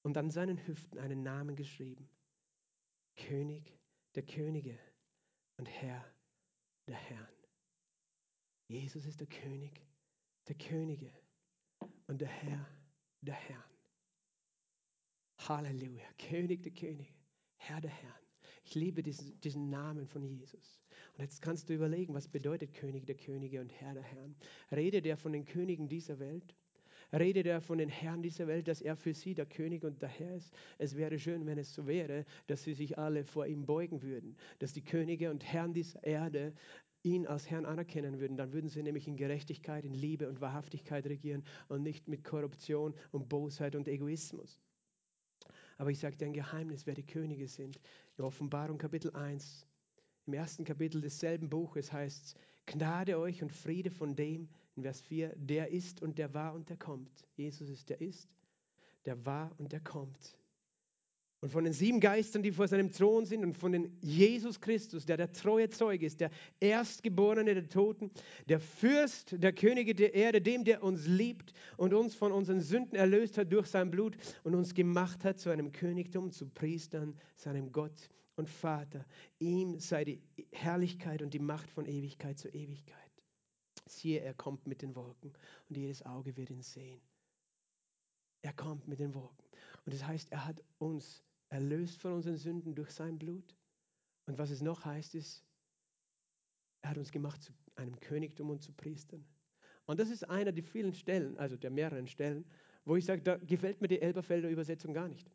[0.00, 2.08] und an seinen Hüften einen Namen geschrieben.
[3.14, 3.78] König
[4.14, 4.78] der Könige
[5.58, 6.02] und Herr
[6.86, 7.28] der Herren.
[8.68, 9.78] Jesus ist der König
[10.48, 11.12] der Könige
[12.06, 12.66] und der Herr
[13.20, 13.62] der Herren.
[15.40, 17.12] Halleluja, König der Könige,
[17.56, 18.26] Herr der Herren.
[18.66, 20.80] Ich liebe diesen, diesen Namen von Jesus.
[21.16, 24.36] Und jetzt kannst du überlegen, was bedeutet König der Könige und Herr der Herren?
[24.70, 26.54] Redet er von den Königen dieser Welt?
[27.12, 30.08] Redet er von den Herren dieser Welt, dass er für sie der König und der
[30.08, 30.52] Herr ist?
[30.76, 34.36] Es wäre schön, wenn es so wäre, dass sie sich alle vor ihm beugen würden,
[34.58, 36.52] dass die Könige und Herren dieser Erde
[37.02, 41.06] ihn als Herrn anerkennen würden, dann würden sie nämlich in Gerechtigkeit, in Liebe und Wahrhaftigkeit
[41.06, 44.60] regieren und nicht mit Korruption und Bosheit und Egoismus.
[45.78, 47.80] Aber ich sage dir ein Geheimnis, wer die Könige sind.
[48.18, 49.66] In Offenbarung Kapitel 1,
[50.26, 52.34] im ersten Kapitel desselben Buches heißt es,
[52.66, 56.68] Gnade euch und Friede von dem, in Vers 4, der ist und der war und
[56.68, 57.26] der kommt.
[57.36, 58.28] Jesus ist der ist,
[59.04, 60.36] der war und der kommt
[61.46, 65.06] und von den sieben Geistern, die vor seinem Thron sind und von den Jesus Christus,
[65.06, 68.10] der der treue Zeuge ist, der Erstgeborene der Toten,
[68.48, 72.96] der Fürst der Könige der Erde, dem, der uns liebt und uns von unseren Sünden
[72.96, 77.70] erlöst hat durch sein Blut und uns gemacht hat zu einem Königtum, zu Priestern, seinem
[77.70, 79.04] Gott und Vater.
[79.38, 80.22] Ihm sei die
[80.52, 83.00] Herrlichkeit und die Macht von Ewigkeit zu Ewigkeit.
[83.86, 85.32] Siehe, er kommt mit den Wolken
[85.68, 87.00] und jedes Auge wird ihn sehen.
[88.42, 89.46] Er kommt mit den Wolken.
[89.84, 93.56] Und das heißt, er hat uns erlöst von unseren Sünden durch sein Blut.
[94.26, 95.44] Und was es noch heißt, ist,
[96.82, 99.24] er hat uns gemacht zu einem Königtum und zu Priestern.
[99.86, 102.44] Und das ist einer der vielen Stellen, also der mehreren Stellen,
[102.84, 105.30] wo ich sage, da gefällt mir die Elberfelder Übersetzung gar nicht.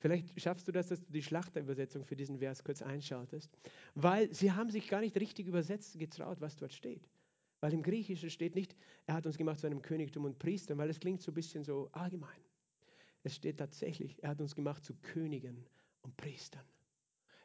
[0.00, 3.50] Vielleicht schaffst du das, dass du die Schlachterübersetzung für diesen Vers kurz einschaltest,
[3.94, 7.06] weil sie haben sich gar nicht richtig übersetzt getraut, was dort steht.
[7.60, 8.74] Weil im Griechischen steht nicht,
[9.06, 11.62] er hat uns gemacht zu einem Königtum und Priestern, weil es klingt so ein bisschen
[11.64, 12.40] so allgemein.
[13.22, 15.66] Es steht tatsächlich, er hat uns gemacht zu Königen
[16.00, 16.64] und Priestern.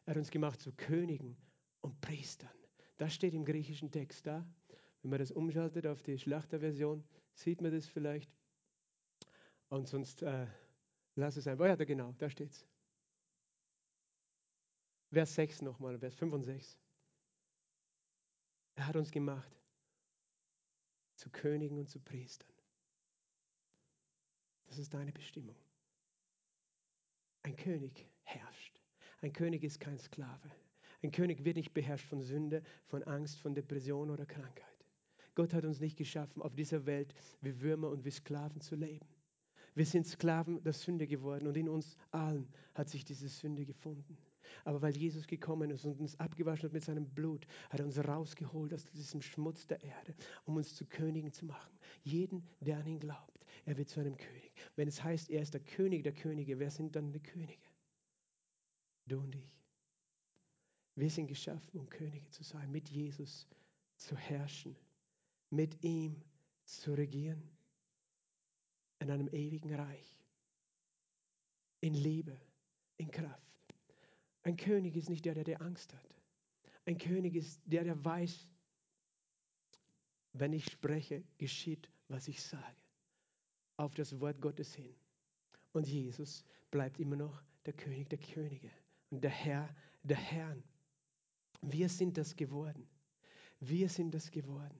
[0.05, 1.35] Er hat uns gemacht zu Königen
[1.81, 2.49] und Priestern.
[2.95, 4.47] Das steht im griechischen Text da.
[5.01, 7.03] Wenn man das umschaltet auf die Schlachterversion,
[7.33, 8.31] sieht man das vielleicht.
[9.67, 10.47] Und sonst äh,
[11.15, 11.65] lass es einfach.
[11.65, 12.65] Ja, da genau, da steht's.
[15.11, 16.77] Vers 6 nochmal, Vers 5 und 6.
[18.75, 19.51] Er hat uns gemacht
[21.15, 22.51] zu Königen und zu Priestern.
[24.65, 25.55] Das ist deine Bestimmung.
[27.43, 28.81] Ein König herrscht.
[29.21, 30.51] Ein König ist kein Sklave.
[31.01, 34.85] Ein König wird nicht beherrscht von Sünde, von Angst, von Depression oder Krankheit.
[35.35, 39.05] Gott hat uns nicht geschaffen, auf dieser Welt wie Würmer und wie Sklaven zu leben.
[39.75, 44.17] Wir sind Sklaven der Sünde geworden und in uns allen hat sich diese Sünde gefunden.
[44.63, 47.97] Aber weil Jesus gekommen ist und uns abgewaschen hat mit seinem Blut, hat er uns
[47.97, 50.15] rausgeholt aus diesem Schmutz der Erde,
[50.45, 51.77] um uns zu Königen zu machen.
[52.03, 54.53] Jeden, der an ihn glaubt, er wird zu einem König.
[54.75, 57.67] Wenn es heißt, er ist der König der Könige, wer sind dann die Könige?
[59.07, 59.55] Du und ich.
[60.95, 63.47] Wir sind geschaffen, um Könige zu sein, mit Jesus
[63.97, 64.77] zu herrschen,
[65.49, 66.21] mit ihm
[66.63, 67.43] zu regieren,
[68.99, 70.19] in einem ewigen Reich,
[71.81, 72.37] in Liebe,
[72.97, 73.41] in Kraft.
[74.43, 76.15] Ein König ist nicht der, der, der Angst hat.
[76.85, 78.47] Ein König ist der, der weiß,
[80.33, 82.75] wenn ich spreche, geschieht, was ich sage.
[83.77, 84.95] Auf das Wort Gottes hin.
[85.73, 88.71] Und Jesus bleibt immer noch der König der Könige
[89.09, 90.63] und der Herr der Herren.
[91.61, 92.87] Wir sind das geworden.
[93.59, 94.79] Wir sind das geworden.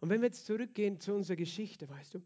[0.00, 2.22] Und wenn wir jetzt zurückgehen zu unserer Geschichte, weißt du,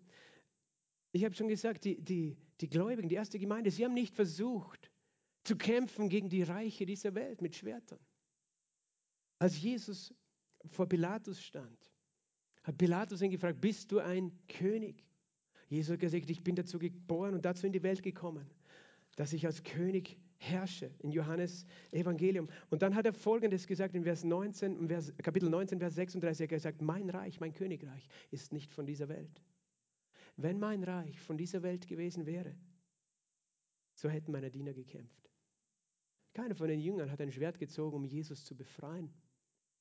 [1.13, 4.91] ich habe schon gesagt, die, die, die Gläubigen, die erste Gemeinde, sie haben nicht versucht
[5.45, 7.99] zu kämpfen gegen die Reiche dieser Welt mit Schwertern.
[9.39, 10.15] Als Jesus
[10.71, 11.91] vor Pilatus stand,
[12.63, 15.05] hat Pilatus ihn gefragt, bist du ein König?
[15.69, 18.49] Jesus hat gesagt, ich bin dazu geboren und dazu in die Welt gekommen,
[19.17, 22.49] dass ich als König herrsche in Johannes Evangelium.
[22.71, 26.45] Und dann hat er Folgendes gesagt in Vers 19, Vers, Kapitel 19, Vers 36, er
[26.45, 29.43] hat gesagt, mein Reich, mein Königreich ist nicht von dieser Welt.
[30.37, 32.57] Wenn mein Reich von dieser Welt gewesen wäre,
[33.95, 35.31] so hätten meine Diener gekämpft.
[36.35, 39.13] Keiner von den Jüngern hat ein Schwert gezogen, um Jesus zu befreien.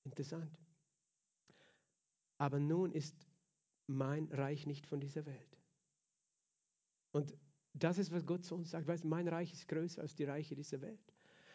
[0.04, 0.60] Interessant.
[2.38, 3.28] Aber nun ist
[3.88, 5.58] mein Reich nicht von dieser Welt.
[7.12, 7.38] Und
[7.74, 8.88] das ist, was Gott zu uns sagt.
[8.88, 11.14] Weißt, mein Reich ist größer als die Reiche dieser Welt.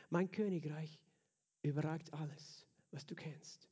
[0.09, 1.01] Mein Königreich
[1.63, 3.69] überragt alles, was du kennst.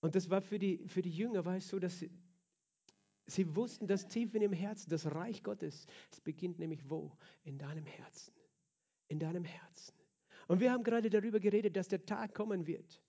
[0.00, 2.10] Und das war für die, für die Jünger, es so, dass sie,
[3.28, 7.12] sie wussten, dass tief in ihrem Herzen das Reich Gottes, es beginnt nämlich wo?
[7.44, 8.32] In deinem Herzen.
[9.08, 9.94] In deinem Herzen.
[10.48, 13.02] Und wir haben gerade darüber geredet, dass der Tag kommen wird,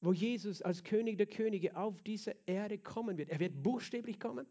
[0.00, 3.28] wo Jesus als König der Könige auf diese Erde kommen wird.
[3.28, 4.46] Er wird buchstäblich kommen.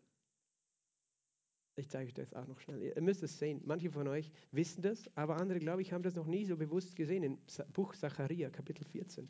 [1.75, 2.81] Ich zeige euch das auch noch schnell.
[2.81, 3.61] Ihr müsst es sehen.
[3.65, 6.95] Manche von euch wissen das, aber andere, glaube ich, haben das noch nie so bewusst
[6.95, 7.37] gesehen im
[7.73, 9.29] Buch Zacharia, Kapitel 14.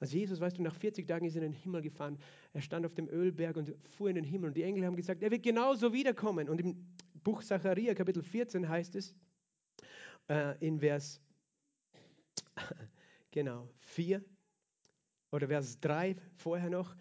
[0.00, 2.18] Als Jesus, weißt du, nach 40 Tagen ist er in den Himmel gefahren.
[2.54, 4.48] Er stand auf dem Ölberg und fuhr in den Himmel.
[4.48, 6.48] Und die Engel haben gesagt, er wird genauso wiederkommen.
[6.48, 6.86] Und im
[7.22, 9.14] Buch Zacharia, Kapitel 14 heißt es
[10.28, 11.20] äh, in Vers
[13.30, 14.24] genau 4
[15.32, 16.96] oder Vers 3 vorher noch,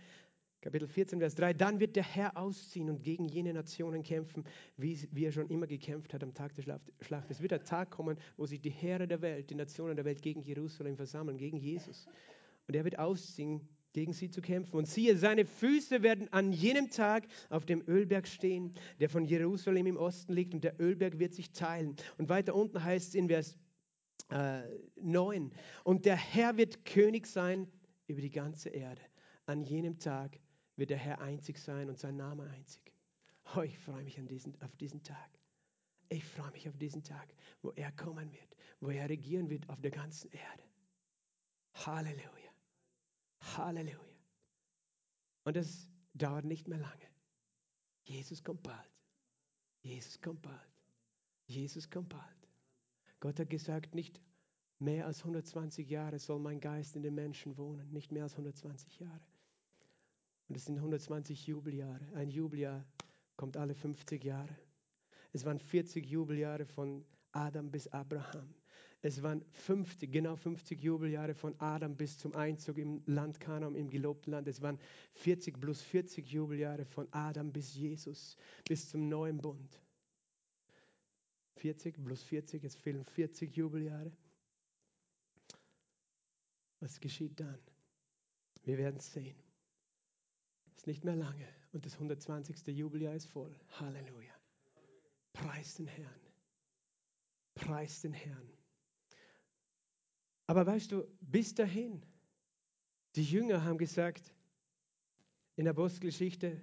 [0.62, 4.43] Kapitel 14, Vers 3, dann wird der Herr ausziehen und gegen jene Nationen kämpfen,
[4.76, 7.32] wie, wie er schon immer gekämpft hat am Tag der Schlacht.
[7.32, 10.22] Es wird der Tag kommen, wo sich die Heere der Welt, die Nationen der Welt
[10.22, 12.10] gegen Jerusalem versammeln, gegen Jesus.
[12.70, 14.76] Und er wird ausziehen, gegen sie zu kämpfen.
[14.76, 19.88] Und siehe, seine Füße werden an jenem Tag auf dem Ölberg stehen, der von Jerusalem
[19.88, 21.95] im Osten liegt, und der Ölberg wird sich teilen.
[22.20, 23.57] Und weiter unten heißt es in Vers
[24.30, 24.61] äh,
[25.01, 25.51] 9,
[25.84, 27.67] und der Herr wird König sein
[28.05, 29.01] über die ganze Erde.
[29.47, 30.39] An jenem Tag
[30.76, 32.93] wird der Herr einzig sein und sein Name einzig.
[33.55, 35.32] Oh, ich freue mich an diesen, auf diesen Tag.
[36.09, 39.82] Ich freue mich auf diesen Tag, wo er kommen wird, wo er regieren wird auf
[39.82, 40.63] der ganzen Erde.
[41.74, 42.49] Halleluja.
[43.58, 44.00] Halleluja.
[45.43, 47.08] Und das dauert nicht mehr lange.
[48.04, 48.91] Jesus kommt bald.
[49.82, 50.70] Jesus kommt bald.
[51.45, 52.47] Jesus kommt bald.
[53.20, 54.22] Gott hat gesagt, nicht
[54.80, 57.91] mehr als 120 Jahre soll mein Geist in den Menschen wohnen.
[57.91, 59.22] Nicht mehr als 120 Jahre.
[60.47, 62.06] Und es sind 120 Jubeljahre.
[62.16, 62.86] Ein Jubeljahr
[63.36, 64.56] kommt alle 50 Jahre.
[65.32, 68.54] Es waren 40 Jubeljahre von Adam bis Abraham.
[69.02, 73.89] Es waren 50, genau 50 Jubeljahre von Adam bis zum Einzug im Land Kanaan, im
[73.89, 74.47] gelobten Land.
[74.47, 74.78] Es waren
[75.14, 78.36] 40 plus 40 Jubeljahre von Adam bis Jesus,
[78.68, 79.82] bis zum neuen Bund.
[81.56, 84.12] 40 plus 40, es fehlen 40 Jubeljahre.
[86.82, 87.60] Was geschieht dann?
[88.64, 89.36] Wir werden sehen
[90.80, 92.66] ist nicht mehr lange und das 120.
[92.68, 93.54] Jubeljahr ist voll.
[93.82, 94.34] Halleluja.
[95.34, 96.22] Preis den Herrn.
[97.54, 98.50] Preis den Herrn.
[100.50, 102.02] Aber weißt du, bis dahin,
[103.16, 104.34] die Jünger haben gesagt
[105.56, 106.60] in der Apostelgeschichte,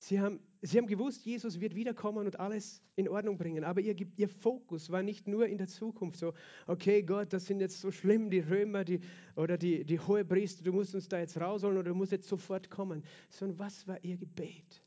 [0.00, 3.64] Sie haben, sie haben gewusst, Jesus wird wiederkommen und alles in Ordnung bringen.
[3.64, 6.34] Aber ihr, ihr Fokus war nicht nur in der Zukunft so,
[6.68, 9.00] okay Gott, das sind jetzt so schlimm, die Römer die,
[9.34, 12.70] oder die, die Hohepriester, du musst uns da jetzt rausholen oder du musst jetzt sofort
[12.70, 13.02] kommen.
[13.28, 14.84] Sondern was war ihr Gebet?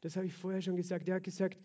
[0.00, 1.08] Das habe ich vorher schon gesagt.
[1.08, 1.58] Er hat gesagt,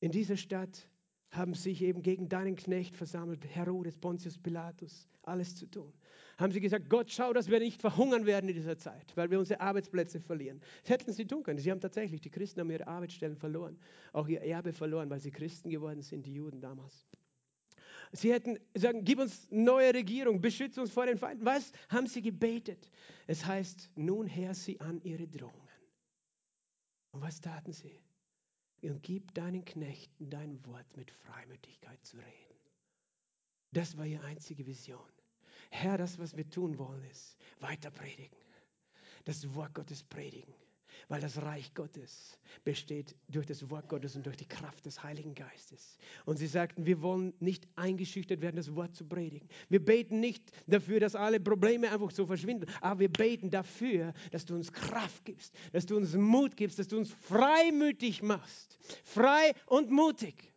[0.00, 0.88] in dieser Stadt
[1.36, 5.92] haben sich eben gegen deinen Knecht versammelt, Herodes, Pontius Pilatus, alles zu tun.
[6.38, 9.38] Haben sie gesagt, Gott, schau, dass wir nicht verhungern werden in dieser Zeit, weil wir
[9.38, 10.60] unsere Arbeitsplätze verlieren.
[10.82, 11.58] Das hätten sie tun können.
[11.58, 13.78] Sie haben tatsächlich, die Christen haben ihre Arbeitsstellen verloren,
[14.12, 17.06] auch ihr Erbe verloren, weil sie Christen geworden sind, die Juden damals.
[18.12, 21.44] Sie hätten sagen, gib uns neue Regierung, beschütze uns vor den Feinden.
[21.44, 22.90] Was haben sie gebetet?
[23.26, 25.66] Es heißt, nun her sie an ihre Drohungen.
[27.10, 27.98] Und was taten sie?
[28.82, 32.56] Und gib deinen Knechten dein Wort mit Freimütigkeit zu reden.
[33.72, 35.00] Das war ihre einzige Vision.
[35.70, 38.36] Herr, das, was wir tun wollen, ist weiter predigen.
[39.24, 40.54] Das Wort Gottes predigen.
[41.08, 45.34] Weil das Reich Gottes besteht durch das Wort Gottes und durch die Kraft des Heiligen
[45.34, 45.98] Geistes.
[46.24, 49.48] Und sie sagten, wir wollen nicht eingeschüchtert werden, das Wort zu predigen.
[49.68, 54.44] Wir beten nicht dafür, dass alle Probleme einfach so verschwinden, aber wir beten dafür, dass
[54.44, 58.78] du uns Kraft gibst, dass du uns Mut gibst, dass du uns freimütig machst.
[59.04, 60.52] Frei und mutig.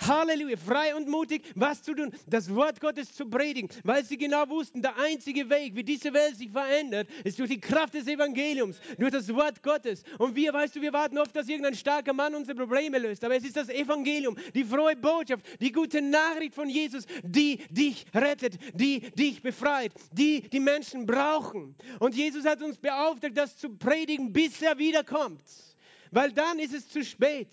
[0.00, 4.48] Halleluja, frei und mutig, was zu tun, das Wort Gottes zu predigen, weil sie genau
[4.48, 8.80] wussten, der einzige Weg, wie diese Welt sich verändert, ist durch die Kraft des Evangeliums,
[8.98, 10.02] durch das Wort Gottes.
[10.18, 13.36] Und wir, weißt du, wir warten oft, dass irgendein starker Mann unsere Probleme löst, aber
[13.36, 18.58] es ist das Evangelium, die frohe Botschaft, die gute Nachricht von Jesus, die dich rettet,
[18.74, 21.74] die dich befreit, die die Menschen brauchen.
[21.98, 25.40] Und Jesus hat uns beauftragt, das zu predigen, bis er wiederkommt.
[26.10, 27.48] Weil dann ist es zu spät.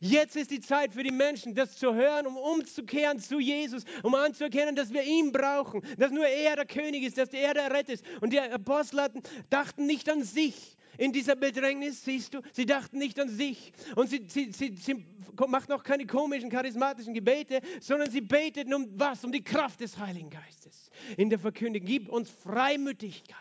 [0.00, 4.14] Jetzt ist die Zeit für die Menschen, das zu hören, um umzukehren zu Jesus, um
[4.14, 7.92] anzuerkennen, dass wir ihn brauchen, dass nur er der König ist, dass er der Retter
[7.92, 8.04] ist.
[8.20, 9.08] Und die Apostel
[9.50, 13.72] dachten nicht an sich in dieser Bedrängnis, siehst du, sie dachten nicht an sich.
[13.94, 15.04] Und sie, sie, sie, sie
[15.46, 19.22] machten auch keine komischen, charismatischen Gebete, sondern sie beteten um was?
[19.22, 21.86] Um die Kraft des Heiligen Geistes in der Verkündigung.
[21.86, 23.36] Gib uns Freimütigkeit,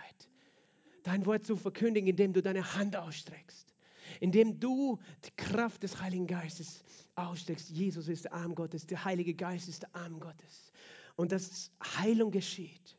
[1.02, 3.67] dein Wort zu verkündigen, indem du deine Hand ausstreckst
[4.20, 6.84] indem du die Kraft des Heiligen Geistes
[7.16, 7.70] aussteckst.
[7.70, 10.72] Jesus ist der Arm Gottes, der Heilige Geist ist der Arm Gottes.
[11.16, 12.98] Und dass Heilung geschieht.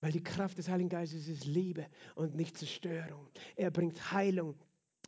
[0.00, 3.28] Weil die Kraft des Heiligen Geistes ist Liebe und nicht Zerstörung.
[3.56, 4.54] Er bringt Heilung,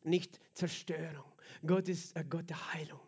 [0.03, 1.33] nicht Zerstörung.
[1.65, 3.01] Gott ist ein Gott der Heilung.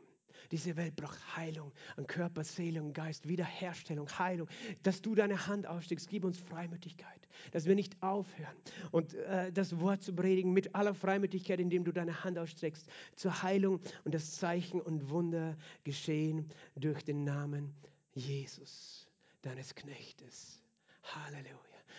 [0.53, 4.48] Diese Welt braucht Heilung an Körper, Seele und Geist, Wiederherstellung, Heilung.
[4.82, 8.55] Dass du deine Hand aufsteckst, gib uns Freimütigkeit, dass wir nicht aufhören
[8.90, 12.86] und äh, das Wort zu predigen mit aller Freimütigkeit, indem du deine Hand ausstreckst
[13.16, 17.74] zur Heilung und das Zeichen und Wunder geschehen durch den Namen
[18.12, 19.09] Jesus,
[19.40, 20.62] deines Knechtes.
[21.03, 21.57] Halleluja.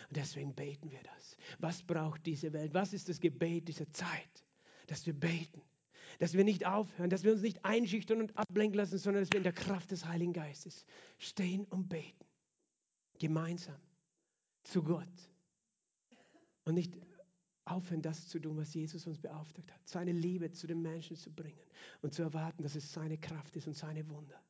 [0.08, 1.36] Und deswegen beten wir das.
[1.58, 2.72] Was braucht diese Welt?
[2.72, 4.44] Was ist das Gebet dieser Zeit?
[4.86, 5.60] Dass wir beten
[6.18, 9.38] dass wir nicht aufhören, dass wir uns nicht einschüchtern und ablenken lassen, sondern dass wir
[9.38, 10.84] in der Kraft des Heiligen Geistes
[11.18, 12.24] stehen und beten.
[13.18, 13.80] Gemeinsam
[14.64, 15.30] zu Gott.
[16.64, 16.96] Und nicht
[17.66, 19.88] aufhören, das zu tun, was Jesus uns beauftragt hat.
[19.88, 21.66] Seine Liebe zu den Menschen zu bringen
[22.02, 24.42] und zu erwarten, dass es seine Kraft ist und seine Wunder.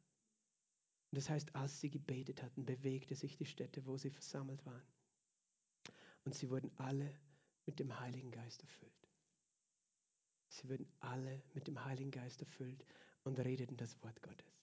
[1.10, 4.82] Und das heißt, als sie gebetet hatten, bewegte sich die Stätte, wo sie versammelt waren.
[6.24, 7.08] Und sie wurden alle
[7.66, 9.03] mit dem Heiligen Geist erfüllt.
[10.55, 12.84] Sie würden alle mit dem Heiligen Geist erfüllt
[13.24, 14.62] und redeten das Wort Gottes.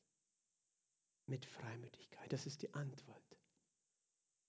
[1.27, 2.31] Mit Freimütigkeit.
[2.31, 3.21] Das ist die Antwort.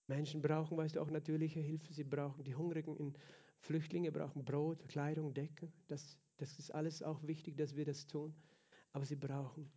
[0.07, 1.93] Menschen brauchen, weißt du, auch natürliche Hilfe.
[1.93, 3.15] Sie brauchen die Hungrigen, in
[3.61, 5.73] Flüchtlinge brauchen Brot, Kleidung, Decken.
[5.89, 8.35] Das, das ist alles auch wichtig, dass wir das tun.
[8.93, 9.71] Aber sie brauchen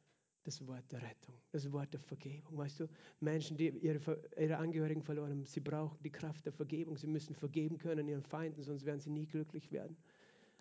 [0.44, 2.58] das Wort der Rettung, das Wort der Vergebung.
[2.58, 2.88] Weißt du,
[3.20, 6.98] Menschen, die ihre, ihre Angehörigen verloren haben, sie brauchen die Kraft der Vergebung.
[6.98, 9.98] Sie müssen vergeben können ihren Feinden, sonst werden sie nie glücklich werden.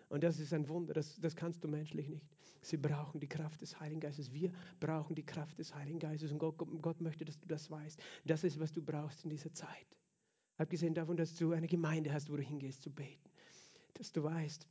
[0.09, 2.27] Und das ist ein Wunder, das, das kannst du menschlich nicht.
[2.61, 4.33] Sie brauchen die Kraft des Heiligen Geistes.
[4.33, 6.31] Wir brauchen die Kraft des Heiligen Geistes.
[6.31, 8.01] Und Gott, Gott möchte, dass du das weißt.
[8.25, 9.85] Das ist, was du brauchst in dieser Zeit.
[10.57, 13.29] Abgesehen davon, dass du eine Gemeinde hast, wo du hingehst zu beten.
[13.93, 14.67] Dass du weißt,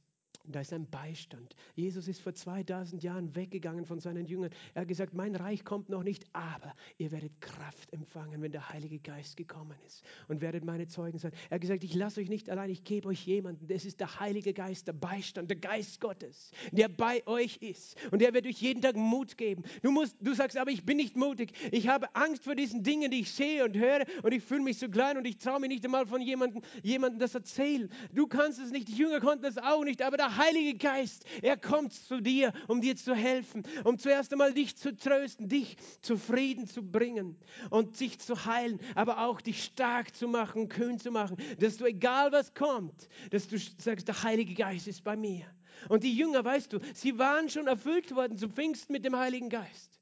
[0.46, 1.56] da ist ein Beistand.
[1.74, 4.50] Jesus ist vor 2000 Jahren weggegangen von seinen Jüngern.
[4.74, 8.68] Er hat gesagt, mein Reich kommt noch nicht, aber ihr werdet Kraft empfangen, wenn der
[8.68, 11.32] Heilige Geist gekommen ist und werdet meine Zeugen sein.
[11.48, 13.66] Er hat gesagt, ich lasse euch nicht allein, ich gebe euch jemanden.
[13.68, 18.20] Das ist der Heilige Geist, der Beistand, der Geist Gottes, der bei euch ist und
[18.20, 19.64] der wird euch jeden Tag Mut geben.
[19.82, 21.52] Du, musst, du sagst, aber ich bin nicht mutig.
[21.72, 24.78] Ich habe Angst vor diesen Dingen, die ich sehe und höre und ich fühle mich
[24.78, 27.90] so klein und ich traue mir nicht einmal von jemandem, jemandem das erzählen.
[28.12, 31.56] Du kannst es nicht, die Jünger konnten das auch nicht, aber der Heilige Geist, er
[31.56, 36.16] kommt zu dir, um dir zu helfen, um zuerst einmal dich zu trösten, dich zu
[36.16, 37.36] Frieden zu bringen
[37.70, 41.84] und dich zu heilen, aber auch dich stark zu machen, kühn zu machen, dass du,
[41.84, 45.46] egal was kommt, dass du sagst, der Heilige Geist ist bei mir.
[45.88, 49.48] Und die Jünger, weißt du, sie waren schon erfüllt worden zum Pfingsten mit dem Heiligen
[49.48, 50.00] Geist.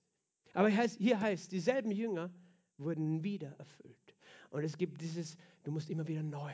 [0.54, 2.30] Aber hier heißt, dieselben Jünger
[2.76, 4.14] wurden wieder erfüllt.
[4.50, 6.52] Und es gibt dieses, du musst immer wieder neu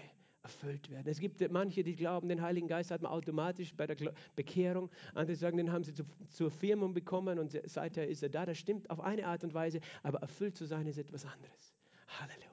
[0.49, 1.07] erfüllt werden.
[1.09, 3.97] Es gibt manche, die glauben, den Heiligen Geist hat man automatisch bei der
[4.35, 4.91] Bekehrung.
[5.15, 8.47] Andere sagen, den haben sie zu, zur Firmung bekommen und seither ist er da.
[8.47, 11.75] Das stimmt auf eine Art und Weise, aber erfüllt zu sein ist etwas anderes.
[12.19, 12.49] Halleluja.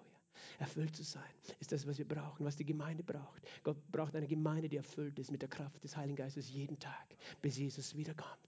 [0.59, 1.23] Erfüllt zu sein
[1.59, 3.41] ist das, was wir brauchen, was die Gemeinde braucht.
[3.63, 7.15] Gott braucht eine Gemeinde, die erfüllt ist mit der Kraft des Heiligen Geistes jeden Tag,
[7.41, 8.39] bis Jesus wiederkommt.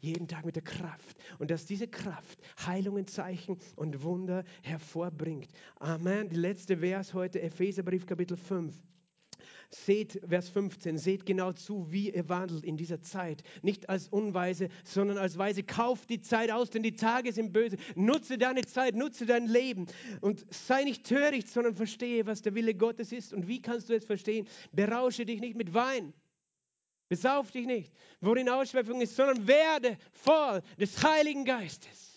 [0.00, 1.16] Jeden Tag mit der Kraft.
[1.38, 5.48] Und dass diese Kraft Heilungen, Zeichen und Wunder hervorbringt.
[5.78, 6.28] Amen.
[6.28, 8.74] Die letzte Vers heute, Epheserbrief Kapitel 5.
[9.74, 13.42] Seht, Vers 15, seht genau zu, wie ihr wandelt in dieser Zeit.
[13.62, 15.62] Nicht als Unweise, sondern als Weise.
[15.62, 17.78] Kauft die Zeit aus, denn die Tage sind böse.
[17.94, 19.86] Nutze deine Zeit, nutze dein Leben
[20.20, 23.32] und sei nicht töricht, sondern verstehe, was der Wille Gottes ist.
[23.32, 24.46] Und wie kannst du es verstehen?
[24.72, 26.12] Berausche dich nicht mit Wein.
[27.08, 32.11] Besauf dich nicht, worin Ausschweifung ist, sondern werde voll des Heiligen Geistes.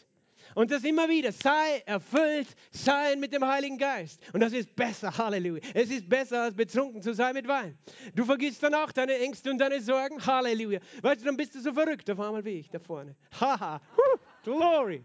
[0.55, 4.21] Und das immer wieder, sei erfüllt sein mit dem Heiligen Geist.
[4.33, 5.61] Und das ist besser, Halleluja.
[5.73, 7.77] Es ist besser, als betrunken zu sein mit Wein.
[8.15, 10.79] Du vergisst dann auch deine Ängste und deine Sorgen, Halleluja.
[11.01, 13.15] Weißt du, dann bist du so verrückt auf einmal wie ich da vorne.
[13.39, 13.81] Haha,
[14.43, 15.03] glory.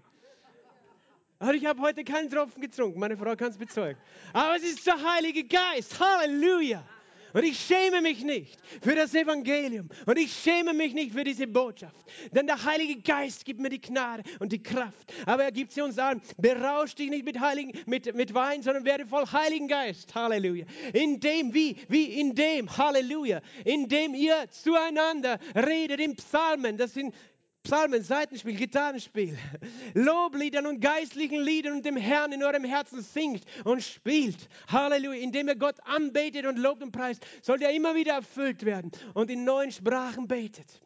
[1.41, 3.01] Aber ich habe heute keinen Tropfen getrunken.
[3.01, 3.99] Meine Frau kann es bezeugen.
[4.33, 5.99] Aber es ist der Heilige Geist.
[5.99, 6.85] Halleluja.
[7.33, 9.89] Und ich schäme mich nicht für das Evangelium.
[10.07, 11.97] Und ich schäme mich nicht für diese Botschaft.
[12.33, 15.13] Denn der Heilige Geist gibt mir die Gnade und die Kraft.
[15.27, 16.21] Aber er gibt sie uns an.
[16.39, 20.15] Berausch dich nicht mit, Heiligen, mit, mit Wein, sondern werde voll Heiligen Geist.
[20.15, 20.67] Halleluja.
[20.93, 21.77] In dem, wie?
[21.89, 23.41] Wie in dem, Halleluja.
[23.65, 26.77] In dem ihr zueinander redet in Psalmen.
[26.77, 27.15] Das sind
[27.63, 29.37] Psalmen, Seitenspiel, Gitarrenspiel,
[29.95, 34.49] Lobliedern und geistlichen Liedern und dem Herrn in eurem Herzen singt und spielt.
[34.69, 35.21] Halleluja.
[35.21, 39.31] Indem ihr Gott anbetet und lobt und preist, sollt ihr immer wieder erfüllt werden und
[39.31, 40.83] in neuen Sprachen betet.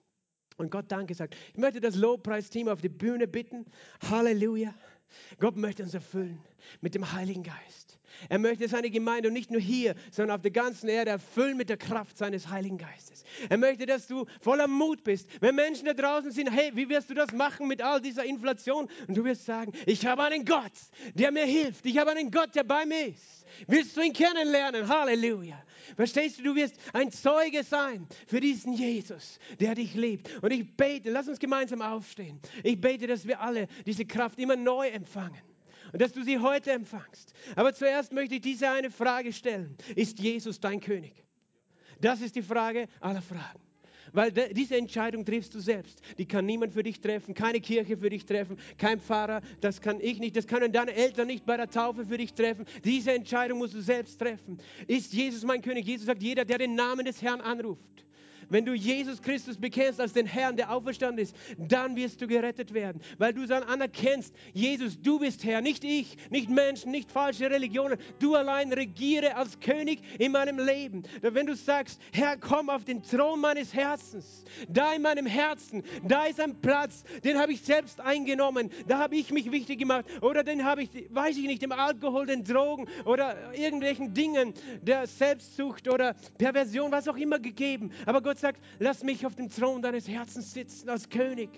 [0.57, 1.37] Und Gott Danke sagt.
[1.53, 3.66] Ich möchte das Lobpreisteam auf die Bühne bitten.
[4.11, 4.75] Halleluja.
[5.39, 6.43] Gott möchte uns erfüllen
[6.81, 7.94] mit dem Heiligen Geist.
[8.29, 11.77] Er möchte seine Gemeinde nicht nur hier, sondern auf der ganzen Erde erfüllen mit der
[11.77, 13.25] Kraft seines Heiligen Geistes.
[13.49, 15.29] Er möchte, dass du voller Mut bist.
[15.41, 18.89] Wenn Menschen da draußen sind, hey, wie wirst du das machen mit all dieser Inflation?
[19.09, 20.73] Und du wirst sagen, ich habe einen Gott,
[21.15, 21.85] der mir hilft.
[21.87, 23.45] Ich habe einen Gott, der bei mir ist.
[23.67, 24.89] Willst du ihn kennenlernen?
[24.89, 25.62] Halleluja.
[25.97, 30.43] Verstehst du, du wirst ein Zeuge sein für diesen Jesus, der dich liebt.
[30.43, 32.41] Und ich bete, lass uns gemeinsam aufstehen.
[32.62, 35.54] Ich bete, dass wir alle diese Kraft immer neu empfangen
[35.95, 37.33] und dass du sie heute empfangst.
[37.55, 39.77] Aber zuerst möchte ich diese eine Frage stellen.
[39.95, 41.25] Ist Jesus dein König?
[42.01, 43.61] Das ist die Frage aller Fragen.
[44.13, 46.01] Weil diese Entscheidung triffst du selbst.
[46.19, 50.01] Die kann niemand für dich treffen, keine Kirche für dich treffen, kein Pfarrer, das kann
[50.01, 52.67] ich nicht, das können deine Eltern nicht bei der Taufe für dich treffen.
[52.83, 54.59] Diese Entscheidung musst du selbst treffen.
[54.89, 55.87] Ist Jesus mein König?
[55.87, 58.05] Jesus sagt, jeder, der den Namen des Herrn anruft,
[58.49, 62.75] wenn du Jesus Christus bekennst als den Herrn, der auferstanden ist, dann wirst du gerettet
[62.75, 67.51] werden, weil du dann anerkennst, Jesus, du bist Herr, nicht ich, nicht Menschen, nicht falsche
[67.51, 67.99] Religionen.
[68.19, 71.03] Du allein regiere als König in meinem Leben.
[71.21, 76.25] Wenn du sagst, Herr, komm auf den Thron meines Herzens, da in meinem Herzen, da
[76.25, 80.45] ist ein Platz, den habe ich selbst eingenommen, da habe ich mich wichtig gemacht oder
[80.45, 85.89] den habe ich, weiß ich nicht, dem Alkohol, den Drogen oder irgendwelchen Dingen der Selbstsucht
[85.89, 87.91] oder Perversion, was auch immer gegeben.
[88.07, 91.49] Aber Gott Gott sagt, lass mich auf dem Thron deines Herzens sitzen als König.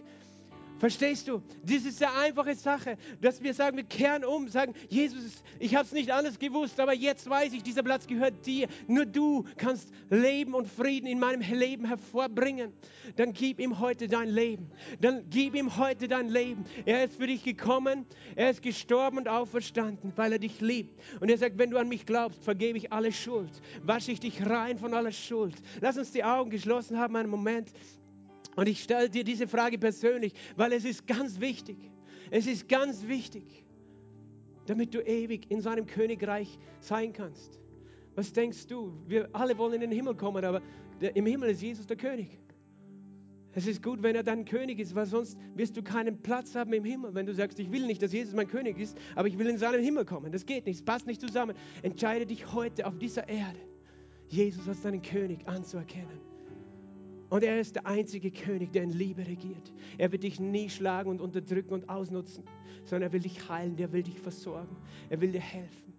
[0.78, 1.42] Verstehst du?
[1.62, 5.84] Das ist eine einfache Sache, dass wir sagen, wir kehren um, sagen, Jesus, ich habe
[5.84, 8.68] es nicht anders gewusst, aber jetzt weiß ich, dieser Platz gehört dir.
[8.86, 12.72] Nur du kannst Leben und Frieden in meinem Leben hervorbringen.
[13.16, 14.70] Dann gib ihm heute dein Leben.
[15.00, 16.66] Dann gib ihm heute dein Leben.
[16.84, 18.04] Er ist für dich gekommen,
[18.34, 21.00] er ist gestorben und auferstanden, weil er dich liebt.
[21.20, 23.50] Und er sagt, wenn du an mich glaubst, vergebe ich alle Schuld,
[23.82, 25.54] wasche ich dich rein von aller Schuld.
[25.80, 27.70] Lass uns die Augen geschlossen haben, einen Moment.
[28.56, 31.76] Und ich stelle dir diese Frage persönlich, weil es ist ganz wichtig.
[32.30, 33.64] Es ist ganz wichtig,
[34.66, 37.60] damit du ewig in seinem Königreich sein kannst.
[38.14, 38.98] Was denkst du?
[39.06, 40.62] Wir alle wollen in den Himmel kommen, aber
[41.00, 42.40] der, im Himmel ist Jesus der König.
[43.52, 46.72] Es ist gut, wenn er dein König ist, weil sonst wirst du keinen Platz haben
[46.72, 47.14] im Himmel.
[47.14, 49.56] Wenn du sagst, ich will nicht, dass Jesus mein König ist, aber ich will in
[49.56, 50.32] seinen Himmel kommen.
[50.32, 51.56] Das geht nicht, es passt nicht zusammen.
[51.82, 53.58] Entscheide dich heute auf dieser Erde,
[54.28, 56.35] Jesus als deinen König anzuerkennen.
[57.28, 59.72] Und er ist der einzige König, der in Liebe regiert.
[59.98, 62.44] Er wird dich nie schlagen und unterdrücken und ausnutzen,
[62.84, 64.76] sondern er will dich heilen, er will dich versorgen,
[65.10, 65.95] er will dir helfen.